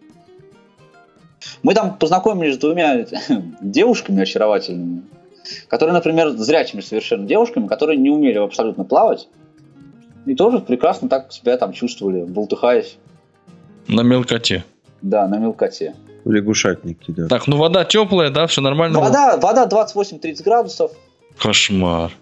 [1.63, 3.07] Мы там познакомились с двумя
[3.61, 5.03] девушками очаровательными,
[5.69, 9.29] которые, например, зрячими совершенно девушками, которые не умели абсолютно плавать.
[10.27, 12.97] И тоже прекрасно так себя там чувствовали, болтыхаясь.
[13.89, 14.65] На мелкоте.
[15.03, 15.95] Да, на мелкоте.
[16.25, 17.29] В лягушатнике, да.
[17.29, 18.99] Так, ну вода теплая, да, все нормально?
[18.99, 20.93] Вода, вода 28-30 градусов.
[21.39, 22.13] Кошмар.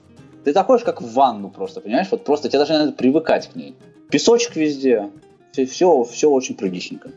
[0.44, 2.08] Ты заходишь как в ванну просто, понимаешь?
[2.11, 3.76] Вот просто тебе даже надо привыкать к ней.
[4.11, 5.08] Песочек везде.
[5.52, 7.11] Все, все, все очень приличненько.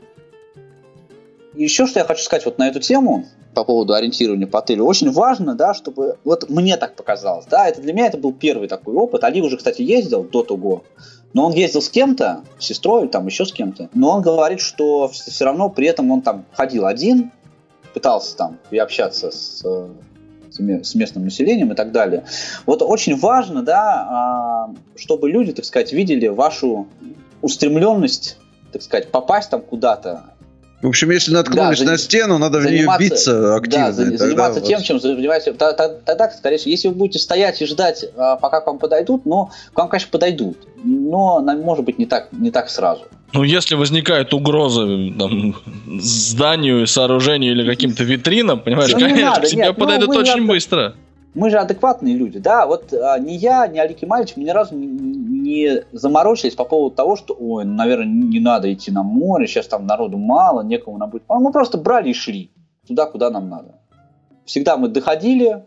[1.55, 4.85] Еще что я хочу сказать вот на эту тему по поводу ориентирования по отелю.
[4.85, 6.17] Очень важно, да, чтобы...
[6.23, 9.23] Вот мне так показалось, да, это для меня это был первый такой опыт.
[9.23, 10.83] Али уже, кстати, ездил до того.
[11.33, 13.89] Но он ездил с кем-то, с сестрой, там еще с кем-то.
[13.93, 17.31] Но он говорит, что все равно при этом он там ходил один,
[17.93, 19.63] пытался там и общаться с,
[20.49, 22.25] с местным населением и так далее.
[22.65, 26.87] Вот очень важно, да, а, чтобы люди, так сказать, видели вашу
[27.41, 28.37] устремленность,
[28.71, 30.34] так сказать, попасть там куда-то,
[30.81, 33.91] в общем, если наткнулись да, на стену, надо в нее биться активно.
[33.93, 35.53] Да, заниматься тем, чем занимаетесь.
[35.57, 39.51] Тогда, скорее всего, если вы будете стоять и ждать, а, пока к вам подойдут, но
[39.73, 40.57] к вам, конечно, подойдут.
[40.83, 43.03] Но, может быть, не так, не так сразу.
[43.33, 44.81] Ну, если возникает угроза
[45.17, 45.55] там,
[45.99, 50.33] зданию, сооружению или каким-то витринам, понимаешь, ну, конечно, надо, к тебе нет, подойдут ну, очень
[50.33, 50.45] надо...
[50.45, 50.95] быстро
[51.35, 54.75] мы же адекватные люди, да, вот а, ни я, ни Алики Мальчик, мы ни разу
[54.75, 59.45] не, не заморочились по поводу того, что, ой, ну, наверное, не надо идти на море,
[59.45, 61.23] сейчас там народу мало, некому нам будет.
[61.27, 62.51] Мы просто брали и шли
[62.87, 63.75] туда, куда нам надо.
[64.45, 65.65] Всегда мы доходили,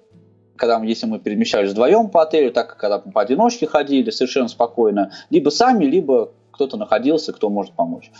[0.56, 5.12] когда, если мы перемещались вдвоем по отелю, так как когда мы поодиночке ходили, совершенно спокойно,
[5.28, 8.10] либо сами, либо кто-то находился, кто может помочь.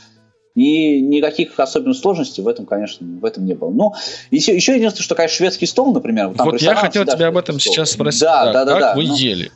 [0.58, 3.70] И никаких особенных сложностей в этом, конечно, в этом не было.
[3.70, 3.94] Ну,
[4.32, 6.34] еще, еще единственное, что, конечно, шведский стол, например.
[6.36, 7.72] Там вот я хотел тебя об этом стол.
[7.72, 8.22] сейчас спросить.
[8.22, 8.72] Да, да, да.
[8.72, 9.52] Как да, вы ну, ели?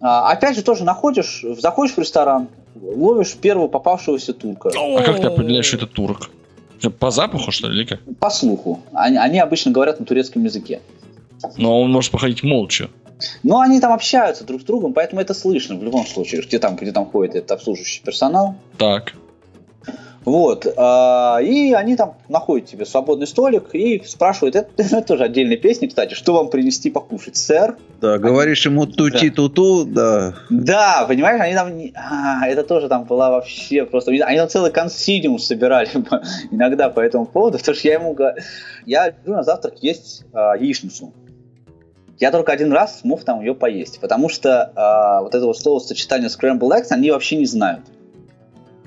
[0.00, 4.70] А, опять же, тоже находишь, заходишь в ресторан, ловишь первого попавшегося турка.
[4.74, 6.30] А как ты определяешь, что это турок?
[6.98, 8.00] По запаху, что ли, или как?
[8.18, 8.80] По слуху.
[8.94, 10.80] Они, они обычно говорят на турецком языке.
[11.58, 12.88] Но он может походить молча.
[13.42, 16.76] Но они там общаются друг с другом, поэтому это слышно в любом случае, где там,
[16.76, 18.54] где там ходит этот обслуживающий персонал.
[18.78, 19.12] Так.
[20.24, 20.66] Вот.
[20.76, 25.88] А, и они там находят тебе свободный столик и спрашивают, это, это тоже отдельная песня,
[25.88, 27.76] кстати, что вам принести покушать, сэр?
[28.00, 30.34] Да, говоришь ему тути-туту, да.
[30.50, 35.38] Да, понимаешь, они там, а, это тоже там была вообще просто, они там целый консидиум
[35.38, 35.88] собирали
[36.50, 38.36] иногда по этому поводу, потому что я ему говорю,
[38.84, 41.14] я люблю на завтрак есть а, яичницу.
[42.18, 46.28] Я только один раз смог там ее поесть, потому что а, вот этого слова сочетания
[46.28, 47.86] scrambled eggs они вообще не знают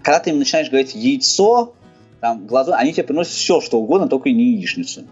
[0.03, 1.73] когда ты им начинаешь говорить яйцо,
[2.19, 5.05] там, глаза, они тебе приносят все, что угодно, только не яичницу.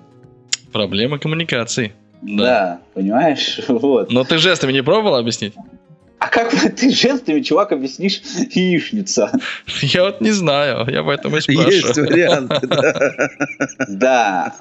[0.71, 1.93] Проблема коммуникации.
[2.21, 2.43] Да.
[2.43, 3.60] да, понимаешь?
[3.67, 4.12] Вот.
[4.12, 5.54] Но ты жестами не пробовал объяснить?
[6.19, 9.32] А как ты жестами, чувак, объяснишь яичница?
[9.82, 11.71] Я вот не знаю, я поэтому и спрашиваю.
[11.71, 13.12] Есть варианты, да.
[13.88, 14.56] Да.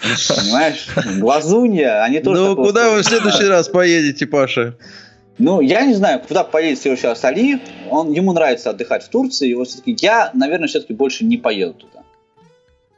[0.00, 0.86] Понимаешь?
[1.18, 2.40] Глазунья, они тоже...
[2.40, 4.76] Ну, куда вы в следующий раз поедете, Паша?
[5.38, 7.60] Ну, я не знаю, куда поедет сейчас Али.
[7.90, 9.50] Он, ему нравится отдыхать в Турции.
[9.50, 12.02] И вот все-таки я, наверное, все-таки больше не поеду туда.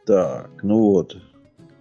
[0.06, 1.16] Так, ну вот.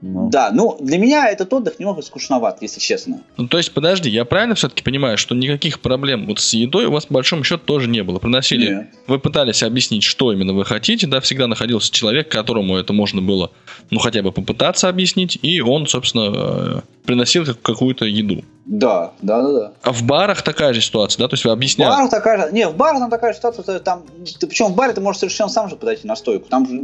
[0.02, 0.30] Ну.
[0.30, 3.22] Да, ну для меня этот отдых немного скучноват, если честно.
[3.36, 6.92] Ну то есть, подожди, я правильно все-таки понимаю, что никаких проблем вот с едой у
[6.92, 8.20] вас по большому счету тоже не было?
[8.20, 8.88] Приносили, Нет.
[9.08, 13.52] вы пытались объяснить, что именно вы хотите, да, всегда находился человек, которому это можно было,
[13.90, 18.44] ну хотя бы попытаться объяснить, и он, собственно, э, приносил какую-то еду.
[18.66, 19.72] Да, да, да, да.
[19.82, 21.28] А в барах такая же ситуация, да?
[21.28, 21.96] То есть вы В объясняете.
[21.96, 24.04] барах такая же, не, в барах там такая же ситуация, что там,
[24.40, 26.48] ты, причем в баре ты можешь совершенно сам же подойти на стойку.
[26.50, 26.80] Там же,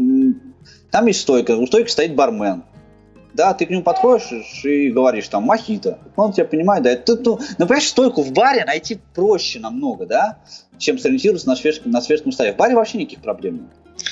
[0.90, 2.64] там есть стойка, у стойки стоит бармен.
[3.34, 5.98] Да, ты к нему подходишь и говоришь там мохито.
[6.16, 6.92] Он тебя понимает, да.
[6.92, 10.38] Это, ну, ну, понимаешь, стойку в баре найти проще намного, да,
[10.78, 12.54] чем сориентироваться на шведском, на шведском столе.
[12.54, 14.06] В баре вообще никаких проблем нет.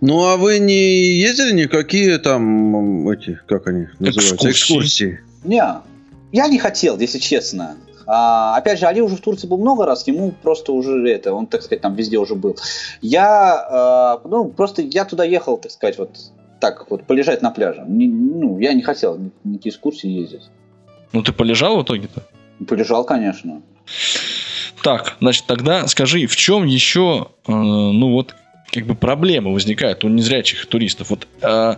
[0.00, 4.50] Ну, а вы не ездили никакие там, эти, как они называются, Экскурсии.
[4.50, 5.20] экскурсии?
[5.44, 5.64] Не,
[6.32, 7.76] я не хотел, если честно.
[8.06, 11.46] А, опять же, Али уже в Турции был много раз, ему просто уже это, он,
[11.46, 12.56] так сказать, там везде уже был.
[13.00, 16.16] Я, а, ну, просто я туда ехал, так сказать, вот
[16.62, 17.84] так вот, полежать на пляже.
[17.88, 20.48] Не- ну, я не хотел ни- никакие экскурсии ездить.
[21.12, 22.22] Ну ты полежал в итоге-то?
[22.68, 23.62] Полежал, конечно.
[24.80, 28.36] Так, значит, тогда скажи, в чем еще, э, ну вот,
[28.72, 31.10] как бы проблемы возникают у незрячих туристов?
[31.10, 31.74] Вот, э,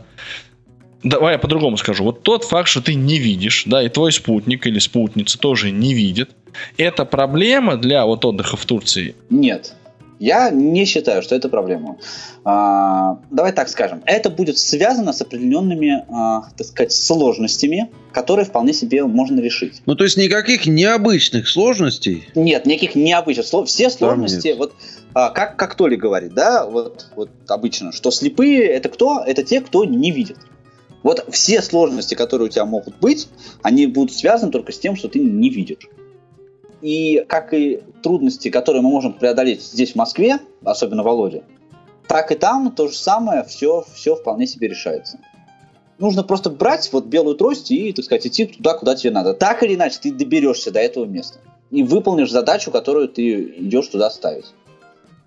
[1.03, 2.05] давай я по-другому скажу.
[2.05, 5.95] Вот тот факт, что ты не видишь, да, и твой спутник или спутница тоже не
[5.95, 6.33] видит,
[6.77, 9.15] это проблема для вот отдыха в Турции?
[9.31, 9.75] Нет.
[10.19, 11.99] Я не считаю, что это проблема.
[12.45, 14.03] А, давай так скажем.
[14.07, 19.83] Это будет связано с определенными, а, так сказать, сложностями, которые вполне себе можно решить.
[19.87, 22.29] Ну, то есть никаких необычных сложностей.
[22.35, 23.69] Нет, никаких необычных слов.
[23.69, 24.59] Все сложности, нет.
[24.59, 24.75] вот
[25.15, 29.23] а, как, как Толи говорит, да, вот, вот обычно, что слепые это кто?
[29.25, 30.39] Это те, кто не видит.
[31.03, 33.29] Вот все сложности, которые у тебя могут быть,
[33.63, 35.87] они будут связаны только с тем, что ты не видишь.
[36.85, 41.43] И как и трудности, которые мы можем преодолеть здесь, в Москве, особенно Володя,
[42.07, 45.19] так и там то же самое, все, все вполне себе решается.
[45.99, 49.33] Нужно просто брать вот белую трость и, так сказать, идти туда, куда тебе надо.
[49.33, 51.39] Так или иначе, ты доберешься до этого места.
[51.71, 54.53] И выполнишь задачу, которую ты идешь туда ставить.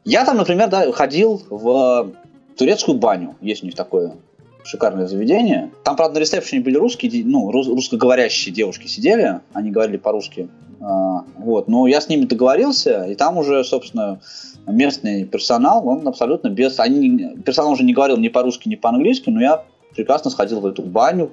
[0.05, 2.11] Я там, например, да, ходил в
[2.55, 3.35] турецкую баню.
[3.41, 4.15] Есть у них такое
[4.63, 5.71] шикарное заведение.
[5.83, 9.39] Там, правда, на ресепшене были русские, ну, рус- русскоговорящие девушки сидели.
[9.53, 10.49] Они говорили по-русски.
[10.81, 11.67] А, вот.
[11.67, 14.19] Но я с ними договорился, и там уже, собственно,
[14.65, 16.79] местный персонал, он абсолютно без...
[16.79, 19.63] Они, персонал уже не говорил ни по-русски, ни по-английски, но я
[19.95, 21.31] прекрасно сходил в эту баню,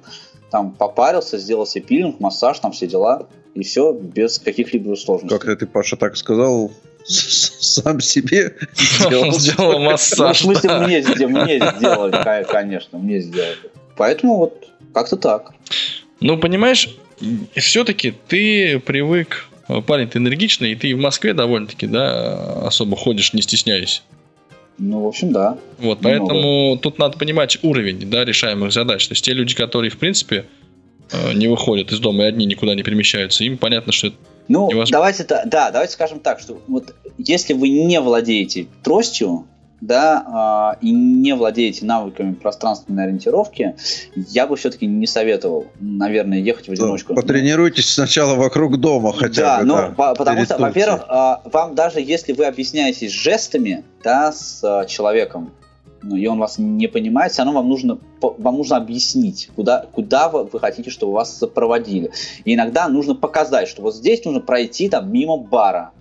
[0.51, 5.39] там попарился, сделал себе пилинг, массаж, там все дела, и все без каких-либо сложностей.
[5.39, 6.71] Как ты, Паша, так сказал
[7.07, 8.55] сам себе?
[8.75, 10.41] Сделал Ну, в массаж.
[10.41, 12.17] смысле, мне, сде- мне сделали,
[12.49, 13.71] конечно, мне сделали.
[13.97, 15.53] Поэтому вот как-то так.
[16.21, 16.97] Ну, понимаешь,
[17.57, 23.33] все-таки ты привык, э, парень, ты энергичный, и ты в Москве довольно-таки, да, особо ходишь,
[23.33, 24.03] не стесняясь.
[24.79, 25.57] Ну, в общем, да.
[25.79, 26.19] Вот, Много.
[26.19, 29.07] поэтому тут надо понимать уровень, да, решаемых задач.
[29.07, 30.47] То есть те люди, которые, в принципе,
[31.13, 34.17] э, не выходят из дома и одни никуда не перемещаются, им понятно, что это
[34.49, 34.93] Ну, Невозможно.
[34.93, 39.47] давайте, да, давайте скажем так, что вот если вы не владеете тростью,
[39.87, 43.77] да, а, и не владеете навыками пространственной ориентировки,
[44.15, 47.15] я бы все-таки не советовал, наверное, ехать в одиночку.
[47.15, 49.65] Потренируйтесь сначала вокруг дома хотя да, бы.
[49.65, 54.61] но да, по- потому что, во-первых, а, вам даже если вы объясняетесь жестами, да, с
[54.65, 55.53] а, человеком,
[56.03, 60.29] ну, и он вас не понимает, все равно вам нужно, вам нужно объяснить, куда, куда
[60.29, 62.11] вы, вы хотите, чтобы вас сопроводили.
[62.45, 65.93] И иногда нужно показать, что вот здесь нужно пройти там мимо бара,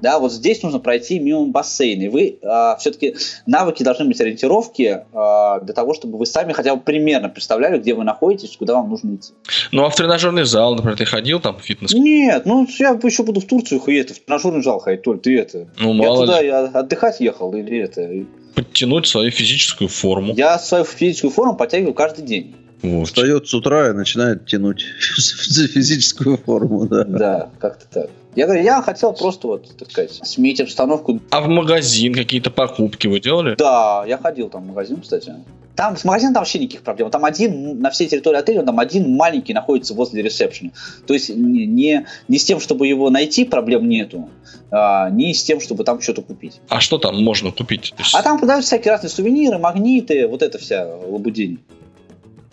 [0.00, 2.02] да, вот здесь нужно пройти мимо бассейна.
[2.02, 2.38] И вы
[2.78, 3.16] все-таки
[3.46, 7.94] навыки должны быть ориентировки а, для того, чтобы вы сами хотя бы примерно представляли, где
[7.94, 9.32] вы находитесь, куда вам нужно идти.
[9.72, 11.92] Ну, а в тренажерный зал, например, ты ходил там в фитнес?
[11.92, 15.68] Нет, ну я еще буду в Турцию ходить, в тренажерный зал ходить, Толь, ты это.
[15.78, 18.26] Ну, я мало туда ли, я отдыхать ехал или это.
[18.54, 20.34] подтянуть свою физическую форму.
[20.34, 22.54] Я свою физическую форму подтягиваю каждый день.
[22.82, 23.06] Вот.
[23.06, 24.84] Встает с утра и начинает тянуть
[25.48, 27.04] за физическую форму, да.
[27.04, 28.10] Да, как-то так.
[28.36, 31.20] Я говорю, я хотел просто вот, так сказать, сменить обстановку.
[31.30, 33.54] А в магазин какие-то покупки вы делали?
[33.56, 35.34] Да, я ходил там в магазин, кстати.
[35.76, 37.10] Там с магазином там вообще никаких проблем.
[37.10, 40.70] Там один на всей территории отеля, там один маленький находится возле ресепшена.
[41.06, 44.28] То есть не, не, не с тем, чтобы его найти, проблем нету,
[44.70, 46.60] а, не с тем, чтобы там что-то купить.
[46.68, 47.92] А что там можно купить?
[47.98, 51.58] Есть- А там продаются всякие разные сувениры, магниты, вот это вся лабудень.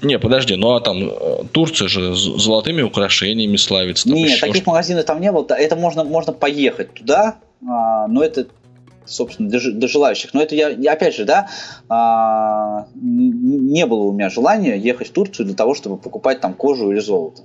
[0.02, 4.10] Не, подожди, ну а там э, Турция же золотыми украшениями славится.
[4.10, 5.46] Нет, таких магазинов там не было.
[5.50, 7.38] Это можно, можно поехать туда,
[7.68, 8.48] а, но это,
[9.06, 10.34] собственно, для, для желающих.
[10.34, 11.50] Но это я, я опять же, да,
[11.88, 16.92] а, не было у меня желания ехать в Турцию для того, чтобы покупать там кожу
[16.92, 17.44] или золото.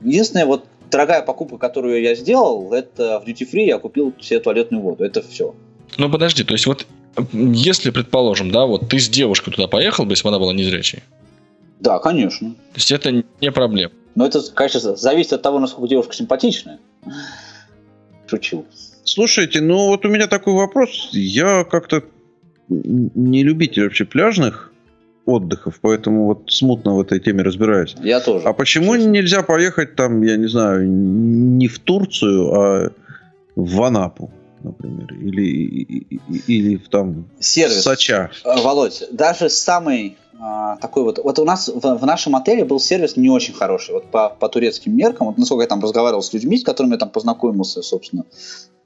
[0.00, 4.82] Единственная вот дорогая покупка, которую я сделал, это в Duty Free я купил себе туалетную
[4.82, 5.04] воду.
[5.04, 5.54] Это все.
[5.98, 6.86] Ну подожди, то есть вот
[7.32, 11.02] если, предположим, да, вот ты с девушкой туда поехал бы, если бы она была незрячей,
[11.80, 12.50] Да, конечно.
[12.50, 13.10] то есть это
[13.40, 13.92] не проблема.
[14.14, 16.78] Но это, конечно, зависит от того, насколько девушка симпатичная.
[18.26, 18.64] Шучу.
[19.04, 21.10] Слушайте, ну вот у меня такой вопрос.
[21.12, 22.02] Я как-то
[22.68, 24.72] не любитель вообще пляжных
[25.26, 27.94] отдыхов, поэтому вот смутно в этой теме разбираюсь.
[28.02, 28.46] Я тоже.
[28.46, 32.92] А почему нельзя поехать там, я не знаю, не в Турцию, а
[33.56, 34.30] в Анапу,
[34.62, 37.82] например, или, и- и- или в там Сервис.
[37.82, 38.30] Соча?
[38.44, 41.18] Э, Володь, даже самый а, такой вот...
[41.22, 43.94] Вот у нас в, в нашем отеле был сервис не очень хороший.
[43.94, 46.98] Вот по, по турецким меркам, вот насколько я там разговаривал с людьми, с которыми я
[46.98, 48.24] там познакомился, собственно.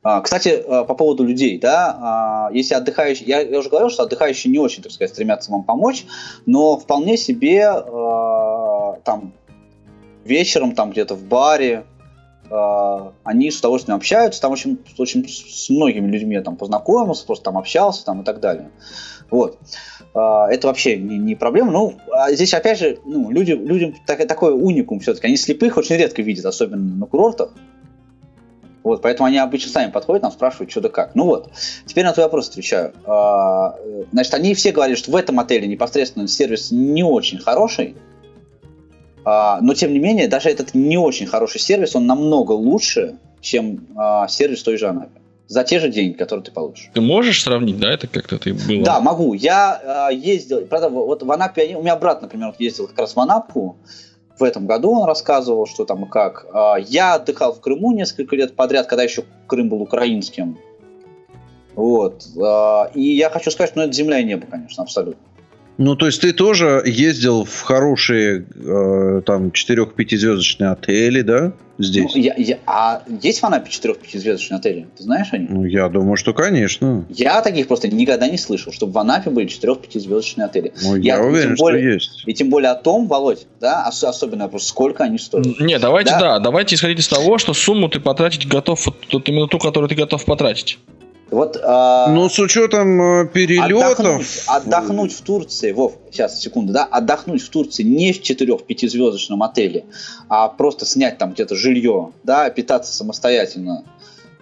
[0.03, 3.27] А, кстати, а, по поводу людей, да, а, если отдыхающие...
[3.27, 6.07] Я, я уже говорил, что отдыхающие не очень, так сказать, стремятся вам помочь,
[6.47, 9.33] но вполне себе а, там
[10.25, 11.85] вечером там где-то в баре
[12.51, 17.45] а, они с удовольствием общаются, там очень, очень с многими людьми я там познакомился, просто
[17.45, 18.71] там общался там и так далее.
[19.31, 19.59] Вот.
[20.15, 21.71] А, Это вообще не, проблема.
[21.71, 25.27] Ну, а здесь, опять же, ну, люди, людям так- такой уникум все-таки.
[25.27, 27.53] Они слепых очень редко видят, особенно на курортах.
[28.83, 31.15] Вот, поэтому они обычно сами подходят, нам спрашивают, что да как.
[31.15, 31.51] Ну вот,
[31.85, 32.95] теперь на твой вопрос отвечаю.
[33.05, 37.97] А, э, Значит, они все говорили, что в этом отеле непосредственно сервис не очень хороший.
[39.25, 43.87] А, Но, тем не менее, даже этот не очень хороший сервис, он намного лучше, чем
[44.29, 45.18] сервис той же Анапе.
[45.49, 46.91] За те же деньги, которые ты получишь.
[46.93, 48.85] Ты можешь сравнить, да, это как-то ты было?
[48.85, 49.33] Да, могу.
[49.33, 53.21] Я э, ездил, правда, вот в Анапе, у меня брат, например, ездил как раз в
[53.21, 53.79] Анапу,
[54.39, 56.47] в этом году он рассказывал, что там и как.
[56.53, 60.59] А, Я отдыхал в Крыму несколько лет подряд, когда еще Крым был украинским.
[61.75, 62.25] Вот.
[62.41, 65.28] А, И я хочу сказать, ну это земля и небо, конечно, абсолютно.
[65.79, 72.13] Ну, то есть ты тоже ездил в хорошие э, там 4-5 звездочные отели, да, здесь?
[72.15, 74.89] Ну, я- я- а есть в Анапе 4-5 звездочные отели?
[74.97, 75.47] Ты знаешь они?
[75.49, 77.07] Ну, я думаю, что, конечно.
[77.09, 80.73] Я таких просто никогда не слышал, чтобы в Анапе были 4-5 звездочные отели.
[80.83, 82.25] Ну, Я я, уверен, тем что более- есть.
[82.27, 85.61] И тем более о том, Володь, да, ос- особенно просто сколько они стоят.
[85.61, 86.19] Не, давайте, Да.
[86.21, 86.39] да.
[86.41, 89.95] давайте исходить из того, что сумму ты потратить готов, вот, вот именно ту, которую ты
[89.95, 90.79] готов потратить.
[91.31, 94.45] Вот, а, Ну, с учетом э, отдохнуть, перелетов...
[94.47, 99.85] отдохнуть в Турции, Вов, сейчас, секунду, да, отдохнуть в Турции не в 4-5 звездочном отеле,
[100.29, 103.85] а просто снять там где-то жилье, да, питаться самостоятельно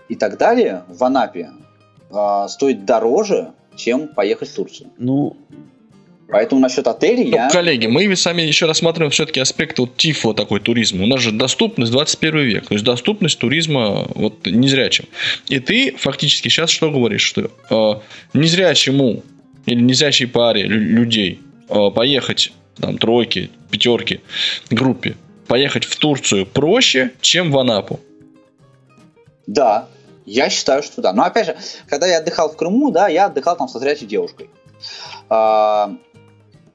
[0.09, 1.51] и так далее в Анапе
[2.11, 4.91] а, стоит дороже, чем поехать в Турцию.
[4.97, 5.37] Ну,
[6.29, 7.49] Поэтому насчет отелей Ну, я...
[7.49, 11.05] коллеги, мы сами еще рассматриваем все-таки аспект вот ТИФО такой туризма.
[11.05, 15.07] У нас же доступность 21 век, то есть доступность туризма вот незрячим.
[15.49, 18.01] И ты фактически сейчас что говоришь, что э,
[18.37, 19.23] незрячему
[19.67, 24.21] или незрячей паре лю- людей э, поехать там тройки, пятерки,
[24.71, 25.17] группе,
[25.47, 28.01] поехать в Турцию проще, чем в Анапу.
[29.47, 29.87] Да,
[30.25, 31.13] я считаю, что да.
[31.13, 31.57] Но опять же,
[31.89, 34.51] когда я отдыхал в Крыму, да, я отдыхал там со зрячей девушкой.
[35.29, 35.95] А,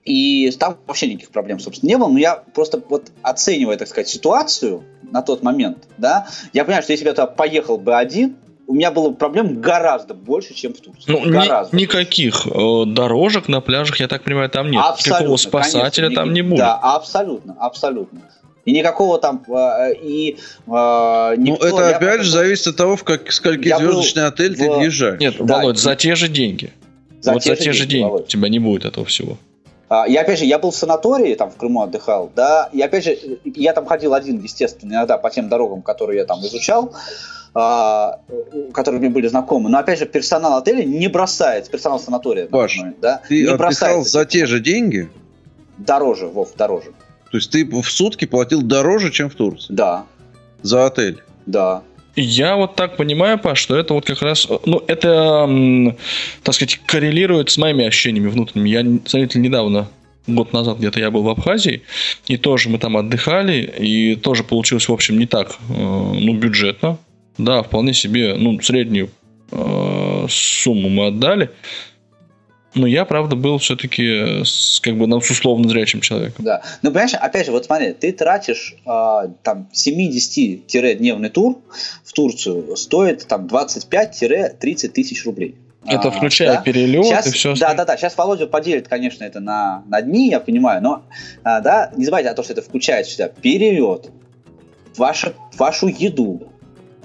[0.05, 2.07] и там вообще никаких проблем, собственно, не было.
[2.09, 6.93] Но я просто вот оценивая, так сказать, ситуацию на тот момент, да, я понимаю, что
[6.93, 8.35] если бы я туда поехал бы один,
[8.67, 11.11] у меня было проблем гораздо больше, чем в Турции.
[11.11, 14.81] Ну, ни- никаких э, дорожек на пляжах, я так понимаю, там нет.
[15.05, 16.59] Никакого спасателя конечно, там ни- не будет.
[16.59, 18.21] Да, абсолютно, абсолютно.
[18.63, 20.37] И никакого там э, и э,
[20.67, 23.87] ну никто- это я опять потом- же зависит от того, в как, скольки Я был
[23.87, 25.19] звездочный отель ты в- въезжаешь.
[25.19, 26.71] Нет, Да, Володь, и- за те же деньги.
[27.19, 29.37] За вот те за же те же деньги, деньги у тебя не будет этого всего.
[29.93, 33.03] А, И опять же, я был в санатории, там в Крыму отдыхал, да, и опять
[33.03, 36.93] же, я там ходил один, естественно, иногда по тем дорогам, которые я там изучал,
[37.53, 38.21] а,
[38.73, 39.69] которые мне были знакомы.
[39.69, 43.57] Но опять же, персонал отеля не бросает, персонал санатория, Паш, например, да, Ты не отдыхал
[43.57, 45.09] бросается за те же деньги?
[45.77, 46.93] дороже, Вов, дороже.
[47.29, 50.05] То есть ты в сутки платил дороже, чем в Турции Да,
[50.61, 51.21] за отель?
[51.45, 51.81] да.
[52.15, 55.95] Я вот так понимаю, Паш, что это вот как раз, ну, это,
[56.43, 58.69] так сказать, коррелирует с моими ощущениями внутренними.
[58.69, 59.87] Я, заметил, недавно,
[60.27, 61.83] год назад где-то я был в Абхазии,
[62.27, 66.97] и тоже мы там отдыхали, и тоже получилось, в общем, не так, э, ну, бюджетно.
[67.37, 69.09] Да, вполне себе, ну, среднюю
[69.51, 71.49] э, сумму мы отдали.
[72.73, 76.45] Но я, правда, был все-таки с, как бы, ну, с условно зрячим человеком.
[76.45, 76.61] Да.
[76.81, 81.59] Ну, понимаешь, опять же, вот смотри, ты тратишь а, там 70-дневный тур
[82.03, 85.55] в Турцию, стоит там 25-30 тысяч рублей.
[85.85, 86.61] Это А, включая да?
[86.61, 87.97] перелет Сейчас, и все да, да, да.
[87.97, 91.03] Сейчас Володя поделит, конечно, это на, на дни, я понимаю, но
[91.43, 94.11] а, да, не забывайте о том, что это включает себя перелет,
[94.95, 96.51] ваша, вашу еду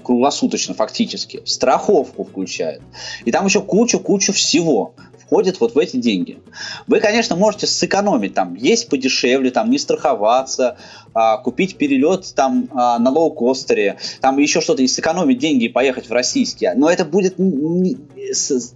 [0.03, 2.81] круглосуточно фактически, страховку включает.
[3.25, 4.93] И там еще кучу-кучу всего
[5.27, 6.39] входит вот в эти деньги.
[6.87, 10.77] Вы, конечно, можете сэкономить, там, есть подешевле, там, не страховаться,
[11.13, 16.09] а, купить перелет там а, на лоукостере, там еще что-то, и сэкономить деньги и поехать
[16.09, 16.69] в российский.
[16.75, 17.35] Но это будет...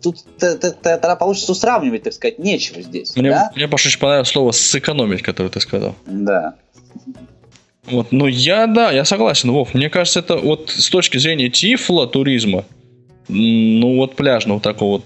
[0.02, 0.18] Тут
[0.82, 3.16] тогда получится сравнивать, так сказать, нечего здесь.
[3.16, 3.52] Мне, да?
[3.56, 5.96] мне очень понравилось слово «сэкономить», которое ты сказал.
[6.06, 6.56] Да.
[7.86, 9.74] Вот, ну я, да, я согласен, Вов.
[9.74, 12.66] Мне кажется, это вот с точки зрения тифла туризма,
[13.28, 15.02] ну вот пляжного такого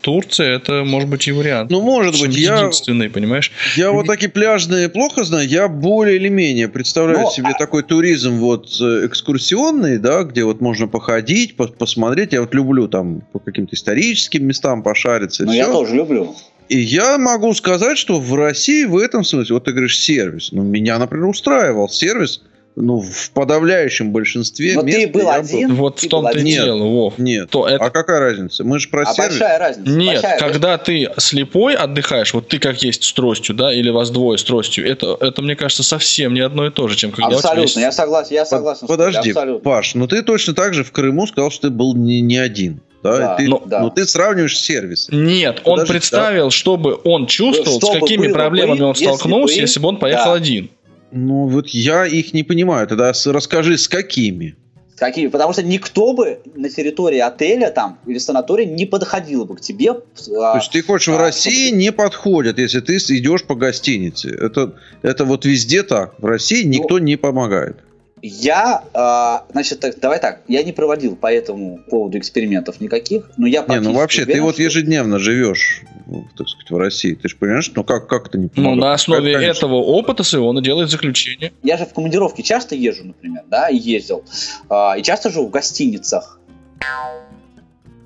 [0.00, 1.70] Турция это может быть и вариант.
[1.70, 3.50] Ну, может быть, я, единственный, понимаешь?
[3.76, 7.82] я вот такие пляжные плохо знаю, я более или менее представляю Ну, себе а- такой
[7.82, 12.32] туризм вот э, экскурсионный, да, где вот можно походить, пос- посмотреть.
[12.32, 15.44] Я вот люблю там по каким-то историческим местам пошариться.
[15.44, 15.72] Но я всё.
[15.72, 16.34] тоже люблю.
[16.68, 20.62] И я могу сказать, что в России в этом смысле, вот ты говоришь сервис, ну,
[20.62, 22.42] меня, например, устраивал сервис,
[22.76, 25.74] ну, в подавляющем большинстве Но мест ты был один?
[25.74, 27.14] Вот Ты в том-то был и дело, Вов.
[27.16, 27.48] Нет.
[27.50, 28.64] То это- А какая разница?
[28.64, 29.30] Мы же про А сервис.
[29.38, 29.90] большая разница.
[29.90, 30.38] Нет, большая.
[30.38, 34.44] когда ты слепой отдыхаешь, вот ты как есть с тростью, да, или вас двое с
[34.44, 37.38] тростью, это, это мне кажется, совсем не одно и то же, чем когда у тебя
[37.38, 38.78] Абсолютно, есть- я согласен, я согласен.
[38.78, 39.60] с тобой, Подожди, абсолютно.
[39.70, 42.80] Паш, ну ты точно так же в Крыму сказал, что ты был не, не один.
[43.02, 43.80] Да, Да, ты, ну, да.
[43.82, 45.08] ну, ты сравниваешь сервис.
[45.12, 49.04] Нет, он Подожди, представил, чтобы он чувствовал, Чтобы с какими было проблемами бы, он если
[49.04, 50.34] столкнулся, бы- если бы он поехал да.
[50.34, 50.70] один.
[51.12, 52.86] Ну, вот я их не понимаю.
[52.86, 54.56] Тогда с- расскажи, с какими.
[54.96, 55.26] Какие?
[55.28, 59.92] Потому что никто бы на территории отеля там или санатория не подходил бы к тебе.
[59.92, 64.30] То есть ты хочешь в а, России не подходят, если ты с- идешь по гостинице.
[64.30, 66.14] Это, это вот везде так.
[66.18, 67.76] В России Ну, никто не помогает.
[68.22, 73.46] Я, а, значит, так, давай так, я не проводил по этому поводу экспериментов никаких, но
[73.46, 77.12] я Не, ну вообще, ты уверен, вот что- ежедневно живешь, ну, так сказать, в России.
[77.14, 78.80] Ты же понимаешь, ну как, как это не Ну, помогает?
[78.80, 79.58] на основе Конечно.
[79.58, 81.52] этого опыта своего он делает заключение.
[81.62, 84.24] Я же в командировке часто езжу, например, да, и ездил,
[84.70, 86.40] а, и часто живу в гостиницах.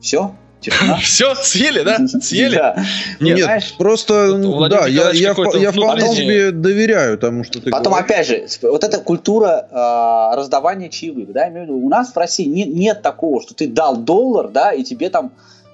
[0.00, 0.96] Все, тишина.
[1.02, 1.98] Все, съели, да?
[2.20, 2.54] Съели?
[2.56, 2.76] Да.
[3.20, 7.70] Нет, Нет, Знаешь, просто, Владимира да, я, я, я вполне себе доверяю тому, что ты
[7.70, 8.10] Потом, говоришь.
[8.10, 12.16] опять же, вот эта культура а, раздавания чаевых, да, имею в виду, у нас в
[12.16, 15.32] России не- нет такого, что ты дал доллар, да, и тебе там,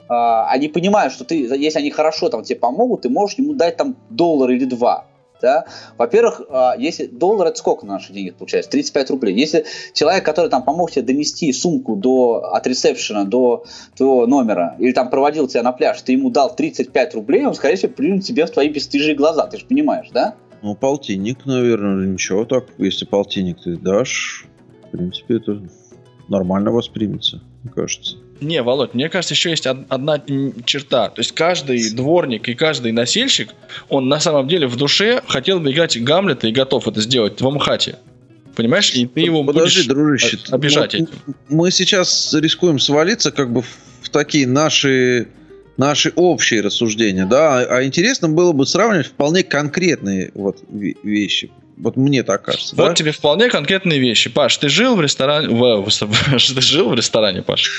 [0.09, 3.77] а, они понимают, что ты, если они хорошо там тебе помогут, ты можешь ему дать
[3.77, 5.05] там доллар или два,
[5.41, 5.67] да.
[5.99, 8.71] Во-первых, а, если доллар, это сколько на наши деньги получается?
[8.71, 9.35] 35 рублей.
[9.35, 13.65] Если человек, который там помог тебе донести сумку до, от ресепшена до
[13.97, 17.77] твоего номера, или там проводил тебя на пляж, ты ему дал 35 рублей, он, скорее
[17.77, 20.35] всего, плюнет тебе в твои бесстыжие глаза, ты же понимаешь, да?
[20.63, 22.67] Ну, полтинник, наверное, ничего так.
[22.79, 24.47] Если полтинник ты дашь,
[24.89, 25.63] в принципе, это
[26.29, 28.17] нормально воспримется, мне кажется.
[28.41, 30.23] Не, Володь, мне кажется, еще есть од- одна
[30.65, 31.09] черта.
[31.09, 33.51] То есть каждый дворник и каждый носильщик,
[33.89, 37.47] он на самом деле в душе хотел бы играть Гамлета и готов это сделать в
[37.47, 37.97] Амхате.
[38.55, 38.93] Понимаешь?
[38.95, 40.39] И ты его Подожди, будешь дружище.
[40.51, 41.35] обижать ну, этим.
[41.49, 43.63] Мы сейчас рискуем свалиться как бы
[44.03, 45.29] в такие наши
[45.77, 51.51] наши общие рассуждения, да, а, а интересно было бы сравнивать вполне конкретные вот ве- вещи.
[51.77, 52.75] Вот мне так кажется.
[52.75, 52.95] Вот да?
[52.95, 54.31] тебе вполне конкретные вещи.
[54.31, 55.49] Паш, ты жил в ресторане...
[55.49, 55.87] в-
[56.55, 57.71] ты жил в ресторане, Паш?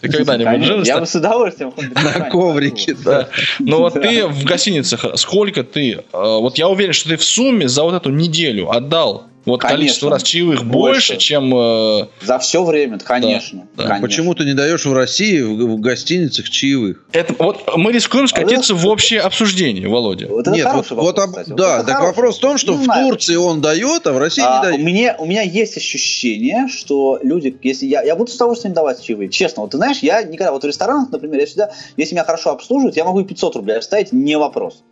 [0.00, 1.72] Ты когда-нибудь жил Я бы с удовольствием.
[1.76, 3.28] На коврике, да.
[3.58, 5.92] Ну вот ты в гостиницах, сколько ты...
[5.94, 9.76] э, Вот я уверен, что ты в сумме за вот эту неделю отдал вот Конечно.
[9.78, 11.16] количество раз чаевых больше, Больше.
[11.18, 11.54] чем...
[11.56, 13.66] э, За все время, конечно.
[13.76, 13.84] да.
[13.84, 14.06] конечно.
[14.06, 17.04] Почему ты не даешь в России в, в гостиницах чаевых?
[17.12, 20.26] Это, вот мы рискуем скатиться в общее обсуждение, Володя.
[20.26, 21.48] Вот это Нет, вот, хороший вот вопрос, об- кстати.
[21.50, 24.12] Вот да, это так вопрос в том, что Не в знаю, Турции он дает, а
[24.12, 24.80] в России А, не у, дает.
[24.84, 29.28] меня, у меня есть ощущение, что люди, если я, я буду с удовольствием давать чаевые,
[29.30, 32.50] честно, вот ты знаешь, я никогда, вот в ресторанах, например, я всегда, если меня хорошо
[32.50, 34.82] обслуживают, я могу и 500 рублей оставить, не вопрос.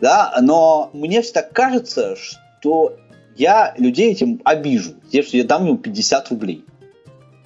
[0.00, 2.16] Да, но мне всегда кажется,
[2.60, 2.94] что
[3.36, 6.64] я людей этим обижу, тем, что я дам ему 50 рублей.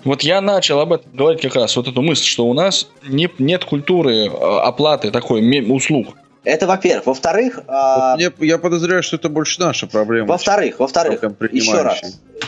[0.05, 3.29] Вот я начал об этом говорить как раз, вот эту мысль, что у нас не,
[3.39, 6.17] нет культуры э, оплаты такой услуг.
[6.43, 7.07] Это во-первых.
[7.07, 10.29] Во-вторых, а, Вот мне- я подозреваю, что это больше наша проблема.
[10.29, 11.23] Во-вторых, во-вторых,
[11.53, 12.01] еще раз,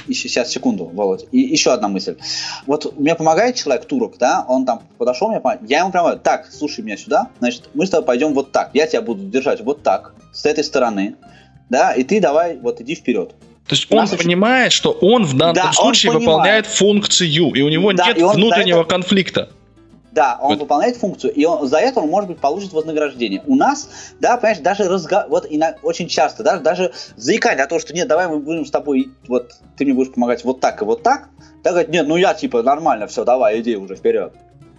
[0.06, 2.16] еще, сейчас, секунду, Володь, и еще одна мысль.
[2.66, 6.22] Вот мне помогает человек, турок, да, он там подошел, мне помогает, я ему прямо говорю,
[6.22, 9.60] так, слушай меня сюда, значит, мы с тобой пойдем вот так, я тебя буду держать
[9.60, 11.16] вот так, с этой стороны,
[11.70, 13.30] да, и ты давай, вот иди вперед.
[13.66, 16.26] То есть он нас очень- понимает, что он в данном Да, случае понимает.
[16.28, 19.48] выполняет функцию, и у него Да, нет и внутреннего это- конфликта.
[20.10, 20.60] Да, он Вот.
[20.60, 23.42] выполняет функцию, и он, за это он, может быть, получит вознаграждение.
[23.46, 23.88] У нас,
[24.20, 25.24] да, понимаешь, даже разго...
[25.30, 28.70] вот ино- очень часто, да, даже заикание о том, что нет, давай мы будем с
[28.70, 31.30] тобой, вот, ты мне будешь помогать вот так и вот так,
[31.64, 34.34] да, говорит, нет, ну я, типа, нормально, все, давай, иди уже вперед.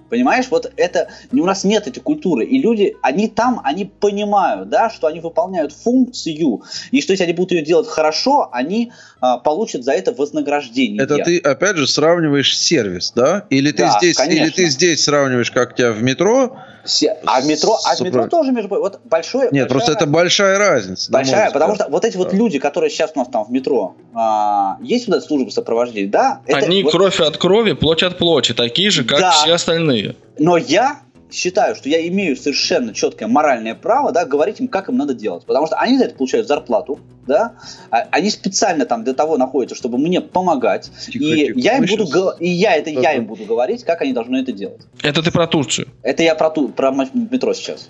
[0.10, 4.90] Понимаешь, вот это, у нас нет этой культуры, и люди, они там, они понимают, да,
[4.90, 8.92] что они выполняют функцию, и что если они будут ее делать хорошо, они
[9.22, 11.02] а, получат за это вознаграждение.
[11.04, 13.46] Это ты, опять же, сравниваешь сервис, да?
[13.50, 14.44] Или ты, Да, здесь, конечно.
[14.44, 16.58] или ты здесь сравниваешь, как тебя в метро?
[16.84, 18.30] Все- А в метро, а в метро Супер.
[18.30, 19.50] тоже, между прочим, вот большое...
[19.52, 21.12] Нет, просто это большая разница.
[21.12, 22.38] Большая, потому что вот эти вот Да.
[22.38, 26.42] люди, которые сейчас у нас там в метро, а, есть вот эта служба сопровождения, да?
[26.46, 29.32] это Они вот- кровь от крови, плоть от плоти, такие же, как Да.
[29.32, 30.16] все остальные.
[30.38, 31.00] Но я
[31.34, 35.46] считаю, что я имею совершенно четкое моральное право, да, говорить им, как им надо делать.
[35.46, 37.54] Потому что они за это получают зарплату, да,
[37.90, 40.92] а- они специально там для того находятся, чтобы мне помогать.
[41.06, 44.14] Тихо, и тихо, я им буду, и я это я им буду говорить, как они
[44.14, 44.82] должны это делать.
[45.02, 45.88] Это ты про Турцию.
[46.04, 47.90] Это я про, ту, про метро сейчас.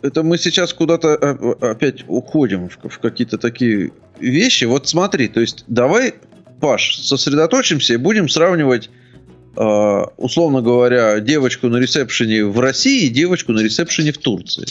[0.00, 4.64] Это мы сейчас куда-то а, опять уходим в, в какие-то такие вещи.
[4.64, 6.14] Вот смотри, то есть давай,
[6.60, 9.01] Паш, сосредоточимся и будем сравнивать, а,
[9.54, 14.66] условно говоря, девочку на ресепшене в России и девочку на ресепшене в Турции.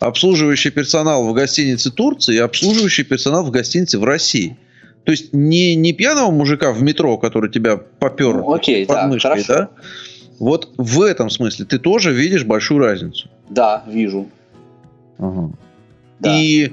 [0.00, 4.56] Обслуживающий персонал в гостинице Турции и обслуживающий персонал в гостинице в России.
[5.04, 9.06] То есть не, не пьяного мужика в метро, который тебя попер Ну, окей, под да,
[9.06, 9.54] мышкой, хорошо.
[9.54, 9.68] да?
[10.38, 13.28] Вот в этом смысле ты тоже видишь большую разницу.
[13.48, 14.28] Да, вижу.
[15.18, 15.52] Ага.
[16.18, 16.36] Да.
[16.36, 16.72] И,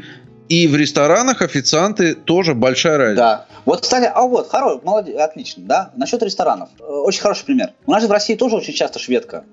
[0.50, 3.22] и в ресторанах официанты тоже большая разница.
[3.22, 3.46] Да.
[3.66, 5.92] Вот, кстати, а вот, хорош, молодец, отлично, да.
[5.96, 6.70] Насчет ресторанов.
[6.80, 7.74] Э, Очень хороший пример.
[7.86, 9.46] У нас же в России тоже очень часто шведка.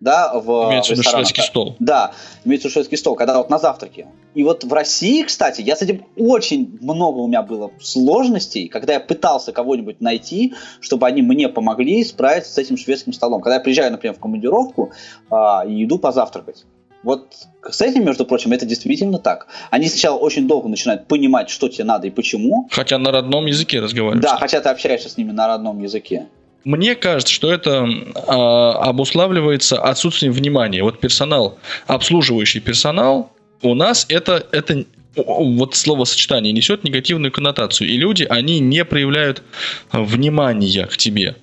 [0.00, 1.76] Да, в Имеется в виду шведский стол.
[1.78, 2.12] Да,
[2.44, 4.08] имеется в виду шведский стол, когда вот на завтраке.
[4.34, 8.94] И вот в России, кстати, я с этим очень много у меня было сложностей, когда
[8.94, 13.40] я пытался кого-нибудь найти, чтобы они мне помогли справиться с этим шведским столом.
[13.40, 14.92] Когда я приезжаю, например, в командировку
[15.30, 16.66] а, и иду позавтракать.
[17.02, 17.34] Вот
[17.70, 19.46] с этим, между прочим, это действительно так.
[19.70, 22.68] Они сначала очень долго начинают понимать, что тебе надо и почему.
[22.70, 24.22] Хотя на родном языке разговаривать.
[24.22, 26.26] Да, хотя ты общаешься с ними на родном языке.
[26.64, 27.86] Мне кажется, что это
[28.26, 30.82] а, обуславливается отсутствием внимания.
[30.82, 33.30] Вот персонал, обслуживающий персонал,
[33.62, 34.84] у нас это, это
[35.14, 37.88] вот словосочетание несет негативную коннотацию.
[37.88, 39.42] И люди, они не проявляют
[39.92, 41.36] внимания к тебе.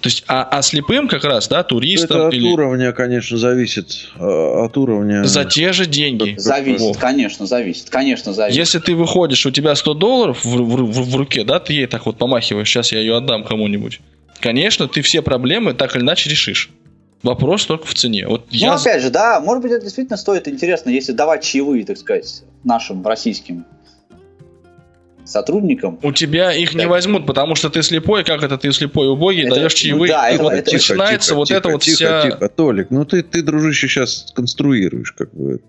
[0.00, 4.08] То есть, а, а слепым как раз, да, Это туристам от или уровня, конечно, зависит.
[4.18, 4.22] э,
[4.64, 5.24] От уровня.
[5.24, 6.34] за те же деньги.
[6.36, 6.98] Зависит, Вов.
[6.98, 8.58] конечно, зависит, конечно, зависит.
[8.58, 11.86] Если ты выходишь, у тебя 100 долларов в, в- в- в руке, да, ты ей
[11.86, 14.00] так вот помахиваешь, сейчас я ее отдам кому-нибудь.
[14.40, 16.70] Конечно, ты все проблемы так или иначе решишь.
[17.22, 18.28] Вопрос только в цене.
[18.28, 18.74] Вот Ну, я...
[18.74, 23.04] опять же, да, может быть, это действительно стоит интересно, если давать чаевые, так сказать, нашим
[23.04, 23.64] российским
[25.26, 25.98] сотрудникам.
[26.02, 26.90] У тебя их не Так.
[26.90, 30.30] возьмут, потому что ты слепой, как это ты слепой убогий, Это- даешь ну чаевые, да,
[30.30, 32.22] и это- вот это- начинается вот тихо, это вот тихо, вся...
[32.22, 35.60] Тихо, Толик, ну ты, ты, дружище, сейчас конструируешь как бы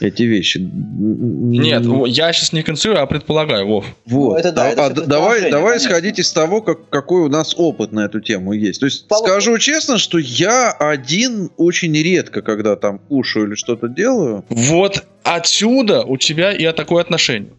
[0.00, 0.58] эти вещи.
[0.58, 3.84] Нет, Ну, я сейчас не конструирую, а предполагаю, Вов.
[4.06, 4.32] Вот.
[4.32, 5.88] Ну, это да, А- это а давай, давай конечно.
[5.88, 8.80] исходить из того, как, какой у нас опыт на эту тему есть.
[8.80, 13.88] То есть По- скажу честно, что я один очень редко, когда там кушаю или что-то
[13.88, 17.52] делаю, Вот отсюда у тебя и такое отношение.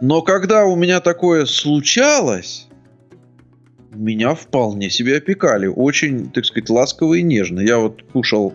[0.00, 2.68] Но когда у меня такое случалось,
[3.92, 5.66] меня вполне себе опекали.
[5.66, 7.60] Очень, так сказать, ласково и нежно.
[7.60, 8.54] Я вот кушал,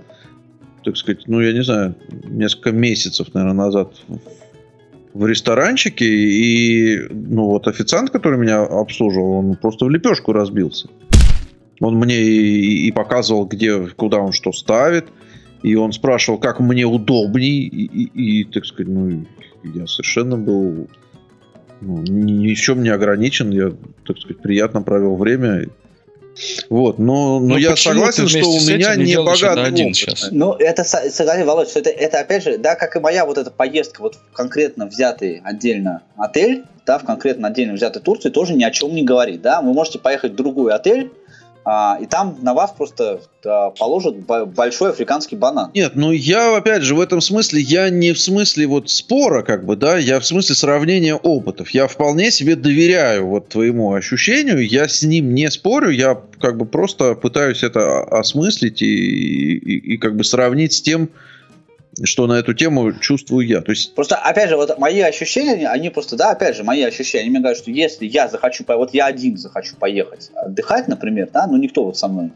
[0.83, 1.95] так сказать, ну, я не знаю,
[2.25, 3.93] несколько месяцев, наверное, назад
[5.13, 10.89] в ресторанчике, и, ну, вот официант, который меня обслуживал, он просто в лепешку разбился.
[11.81, 15.07] Он мне и, и показывал, где, куда он что ставит,
[15.63, 19.25] и он спрашивал, как мне удобней, и, и- и, так сказать, ну,
[19.63, 20.87] я совершенно был
[21.81, 23.71] ну, ни, в чем не ограничен, я,
[24.05, 25.67] так сказать, приятно провел время.
[26.69, 30.29] Вот, но, но Ну, я согласен, что у меня не богатый один сейчас?
[30.31, 33.37] Ну, это, со- согласен, Володь, что это, это, опять же, да, как и моя вот
[33.37, 38.53] эта поездка вот в конкретно взятый отдельно отель, да, в конкретно отдельно взятой Турции, тоже
[38.53, 39.61] ни о чем не говорит, да.
[39.61, 41.11] Вы можете поехать в другой отель,
[41.65, 45.71] и там на вас просто да, положат бо- большой африканский банан.
[45.73, 49.65] Нет, ну я, опять же, в этом смысле, я не в смысле вот спора, как
[49.65, 51.69] бы, да, я в смысле сравнения опытов.
[51.71, 56.65] Я вполне себе доверяю вот твоему ощущению, я с ним не спорю, я как бы
[56.65, 61.09] просто пытаюсь это осмыслить и, и, и как бы сравнить с тем,
[62.03, 63.61] что на эту тему чувствую я.
[63.61, 67.23] То есть, Просто, опять же, вот мои ощущения, они просто, да, опять же, мои ощущения,
[67.23, 71.47] они мне говорят, что если я захочу, вот я один захочу поехать отдыхать, например, да,
[71.47, 72.31] но никто вот со мной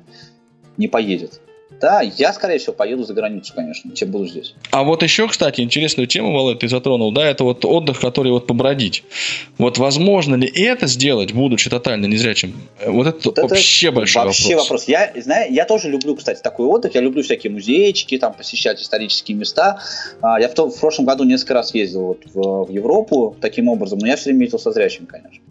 [0.78, 1.40] не поедет,
[1.82, 4.56] да, я, скорее всего, поеду за границу, конечно, чем буду здесь.
[4.72, 8.48] А вот еще, кстати, интересную тему, Володь, ты затронул, да, это вот отдых, который вот
[8.48, 9.04] побродить.
[9.58, 12.54] Вот возможно ли это сделать, будучи тотально незрячим?
[12.86, 14.88] Вот это, Вот это вообще большой Вообще вопрос.
[14.88, 16.96] Я, знаю, я тоже люблю, кстати, такой отдых.
[16.96, 19.80] Я люблю всякие музейчики, там посещать исторические места.
[20.22, 23.68] А, Я в, том- в прошлом году несколько раз ездил вот в, в Европу таким
[23.68, 25.42] образом, но я все время ездил со зрячим, конечно.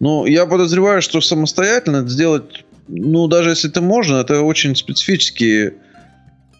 [0.00, 5.74] ну, я подозреваю, что самостоятельно это сделать, ну, даже если это можно, это очень специфически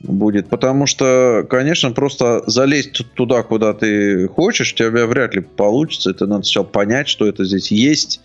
[0.00, 6.10] будет, потому что, конечно, просто залезть туда, куда ты хочешь, у тебя вряд ли получится.
[6.10, 8.20] Это надо сначала понять, что это здесь есть.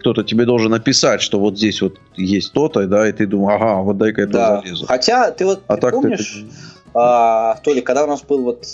[0.00, 3.82] Кто-то тебе должен написать, что вот здесь вот есть то-то, да, и ты думаешь, ага,
[3.82, 4.62] вот дай-ка я Да.
[4.62, 4.86] залезу.
[4.86, 6.44] Хотя ты вот А ты так ты помнишь,
[6.94, 8.64] а, Толик, когда у нас был вот,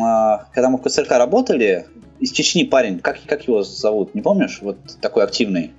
[0.00, 1.86] а, когда мы в КСРК работали,
[2.18, 4.60] из Чечни парень, как, как его зовут, не помнишь?
[4.62, 5.72] Вот такой активный.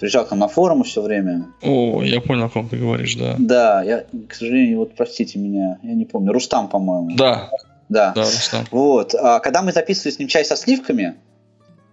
[0.00, 1.46] Приезжал к нам на форумы все время.
[1.62, 3.36] О, я понял, о ком ты говоришь, да.
[3.38, 7.10] Да, я, к сожалению, вот простите меня, я не помню, Рустам, по-моему.
[7.16, 7.50] Да,
[7.90, 8.12] Да.
[8.14, 8.64] да, Рустам.
[8.70, 9.14] Вот.
[9.14, 11.16] А когда мы записывали с ним чай со сливками,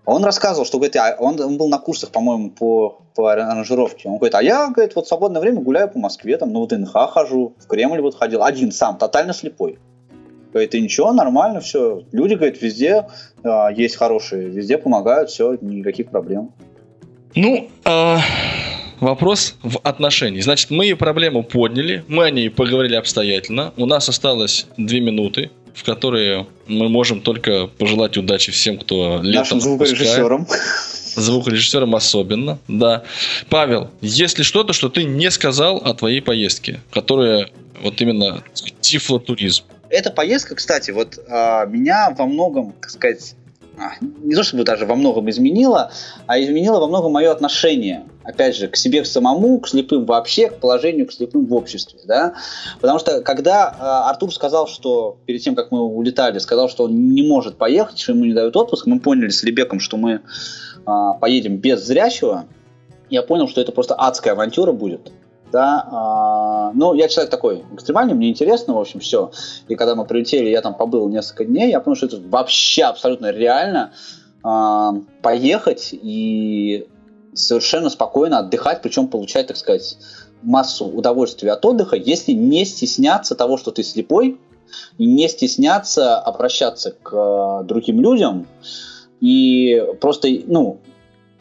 [0.06, 4.08] он рассказывал, что говорит, а он, он был на курсах, по-моему, по, по аранжировке.
[4.08, 6.94] Он говорит, а я, говорит, вот в свободное время гуляю по Москве, там, на ВДНХ
[7.12, 9.80] хожу, в Кремль вот ходил, один сам, тотально слепой.
[10.54, 12.04] Говорит, и ничего, нормально, все.
[12.14, 13.08] Люди, говорит, везде
[13.44, 16.54] а, есть хорошие, везде помогают, все, никаких проблем.
[17.38, 18.20] Ну, а,
[19.00, 20.42] вопрос в отношении.
[20.42, 23.74] Значит, мы проблему подняли, мы о ней поговорили обстоятельно.
[23.78, 29.42] У нас осталось две минуты, в которые мы можем только пожелать удачи всем, кто летом
[29.42, 30.48] Нашим звукорежиссерам.
[31.16, 33.04] звукорежиссером особенно, да.
[33.50, 37.52] Павел, есть ли что-то, что ты не сказал о твоей поездке, которая
[37.84, 38.44] вот именно
[38.82, 39.64] тифлотуризм?
[39.92, 43.36] Эта поездка, кстати, вот а, меня во многом, так сказать,
[44.00, 45.92] не то чтобы даже во многом изменила,
[46.26, 50.60] а изменила во многом мое отношение, опять же, к себе самому, к слепым вообще, к
[50.60, 52.36] положению к слепым в обществе, да,
[52.82, 57.10] потому что когда а, Артур сказал, что перед тем, как мы улетали, сказал, что он
[57.14, 60.22] не может поехать, что ему не дают отпуск, мы поняли с Лебеком, что мы
[60.86, 62.46] а, поедем без зрячего,
[63.10, 65.12] я понял, что это просто адская авантюра будет,
[65.52, 69.32] да, а, ну, я человек такой экстремальный, мне интересно, в общем, все.
[69.68, 73.32] И когда мы прилетели, я там побыл несколько дней, я понял, что это вообще абсолютно
[73.32, 73.94] реально
[74.44, 76.88] а, поехать и
[77.34, 79.98] совершенно спокойно отдыхать, причем получать, так сказать,
[80.42, 84.40] массу удовольствия от отдыха, если не стесняться того, что ты слепой,
[84.98, 88.48] и не стесняться обращаться к а, другим людям,
[89.22, 90.80] и просто, ну,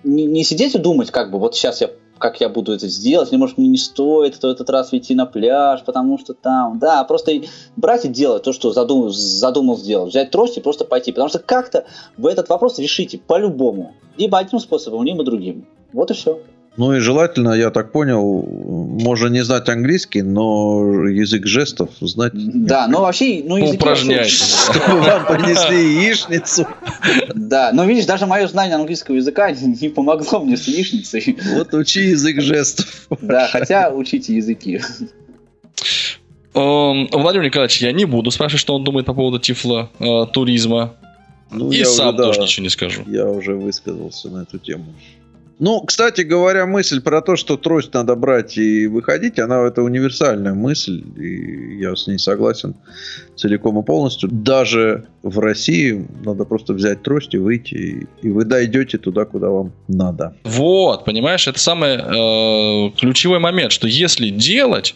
[0.05, 3.31] не, не сидеть и думать, как бы, вот сейчас я как я буду это сделать,
[3.31, 7.05] или может мне не стоит в этот раз идти на пляж, потому что там, да,
[7.05, 7.33] просто
[7.77, 11.39] брать и делать то, что задумал, задумал сделать, взять трость и просто пойти, потому что
[11.39, 11.85] как-то
[12.17, 16.41] вы этот вопрос решите по-любому, либо одним способом, либо другим, вот и все.
[16.77, 22.33] Ну и желательно, я так понял, можно не знать английский, но язык жестов знать.
[22.35, 23.77] Да, но вообще, ну языки...
[23.79, 24.69] Упражняйтесь.
[24.71, 26.67] Чтобы вам принесли яичницу.
[27.35, 29.51] Да, но видишь, даже мое знание английского языка
[29.81, 31.39] не помогло мне с яичницей.
[31.55, 33.07] Вот учи язык жестов.
[33.23, 34.83] Да, хотя учите языки.
[36.53, 40.95] Эм, Владимир Николаевич, я не буду спрашивать, что он думает по поводу тифло э, туризма.
[41.51, 43.03] Ну, И я сам уже, да, тоже ничего не скажу.
[43.07, 44.87] Я уже высказался на эту тему.
[45.59, 50.53] Ну, кстати говоря, мысль про то, что трость надо брать и выходить, она это универсальная
[50.53, 52.75] мысль, и я с ней согласен
[53.37, 54.29] целиком и полностью.
[54.31, 59.73] Даже в России надо просто взять трость и выйти, и, вы дойдете туда, куда вам
[59.89, 60.35] надо.
[60.45, 64.95] Вот, понимаешь, это самый э, ключевой момент, что если делать,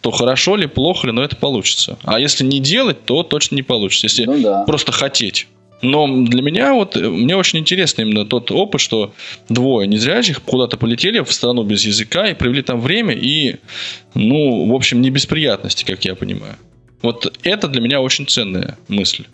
[0.00, 1.98] то хорошо ли, плохо ли, но это получится.
[2.02, 4.06] А если не делать, то точно не получится.
[4.06, 4.64] Если Ну да.
[4.64, 5.46] просто хотеть.
[5.82, 9.14] Но для меня вот, э, мне очень интересно именно тот опыт, что
[9.48, 13.56] двое незрячих куда-то полетели в страну без языка и провели там время и,
[14.14, 16.56] ну, в общем, не без приятностей, как я понимаю.
[17.02, 19.24] Вот это для меня очень ценная мысль.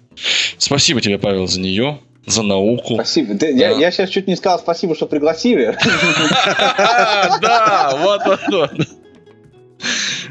[0.56, 2.94] Спасибо тебе, Павел, за нее, за науку.
[2.94, 3.34] Спасибо.
[3.36, 3.80] Ты- я, Да.
[3.80, 5.76] я сейчас чуть не сказал спасибо, что пригласили.
[7.42, 8.70] Да, вот вот вот.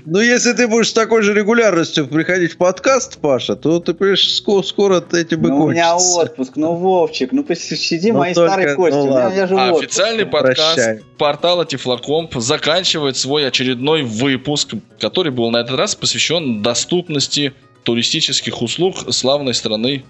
[0.07, 4.35] Ну, если ты будешь с такой же регулярностью приходить в подкаст, Паша, то ты, понимаешь,
[4.35, 6.19] скоро, скоро этим и Ну, у меня кончится.
[6.19, 9.35] отпуск, ну, Вовчик, ну, посиди Ну, мои только- старые кости, ну, у меня, ладно.
[9.35, 10.99] я же А официальный подкаст Прощай.
[11.17, 19.11] портала Тифлокомп заканчивает свой очередной выпуск, который был на этот раз посвящен доступности туристических услуг
[19.11, 20.05] славной страны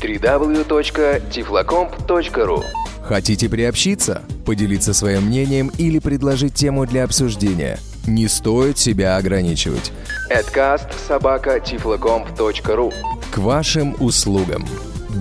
[0.00, 2.64] www.tiflocomp.ru
[3.02, 7.78] Хотите приобщиться, поделиться своим мнением или предложить тему для обсуждения?
[8.06, 9.92] Не стоит себя ограничивать.
[10.30, 12.94] Adcast собака tiflocomp.ru
[13.30, 14.64] К вашим услугам.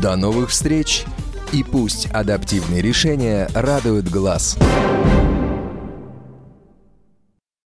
[0.01, 1.03] До новых встреч!
[1.51, 4.57] И пусть адаптивные решения радуют глаз.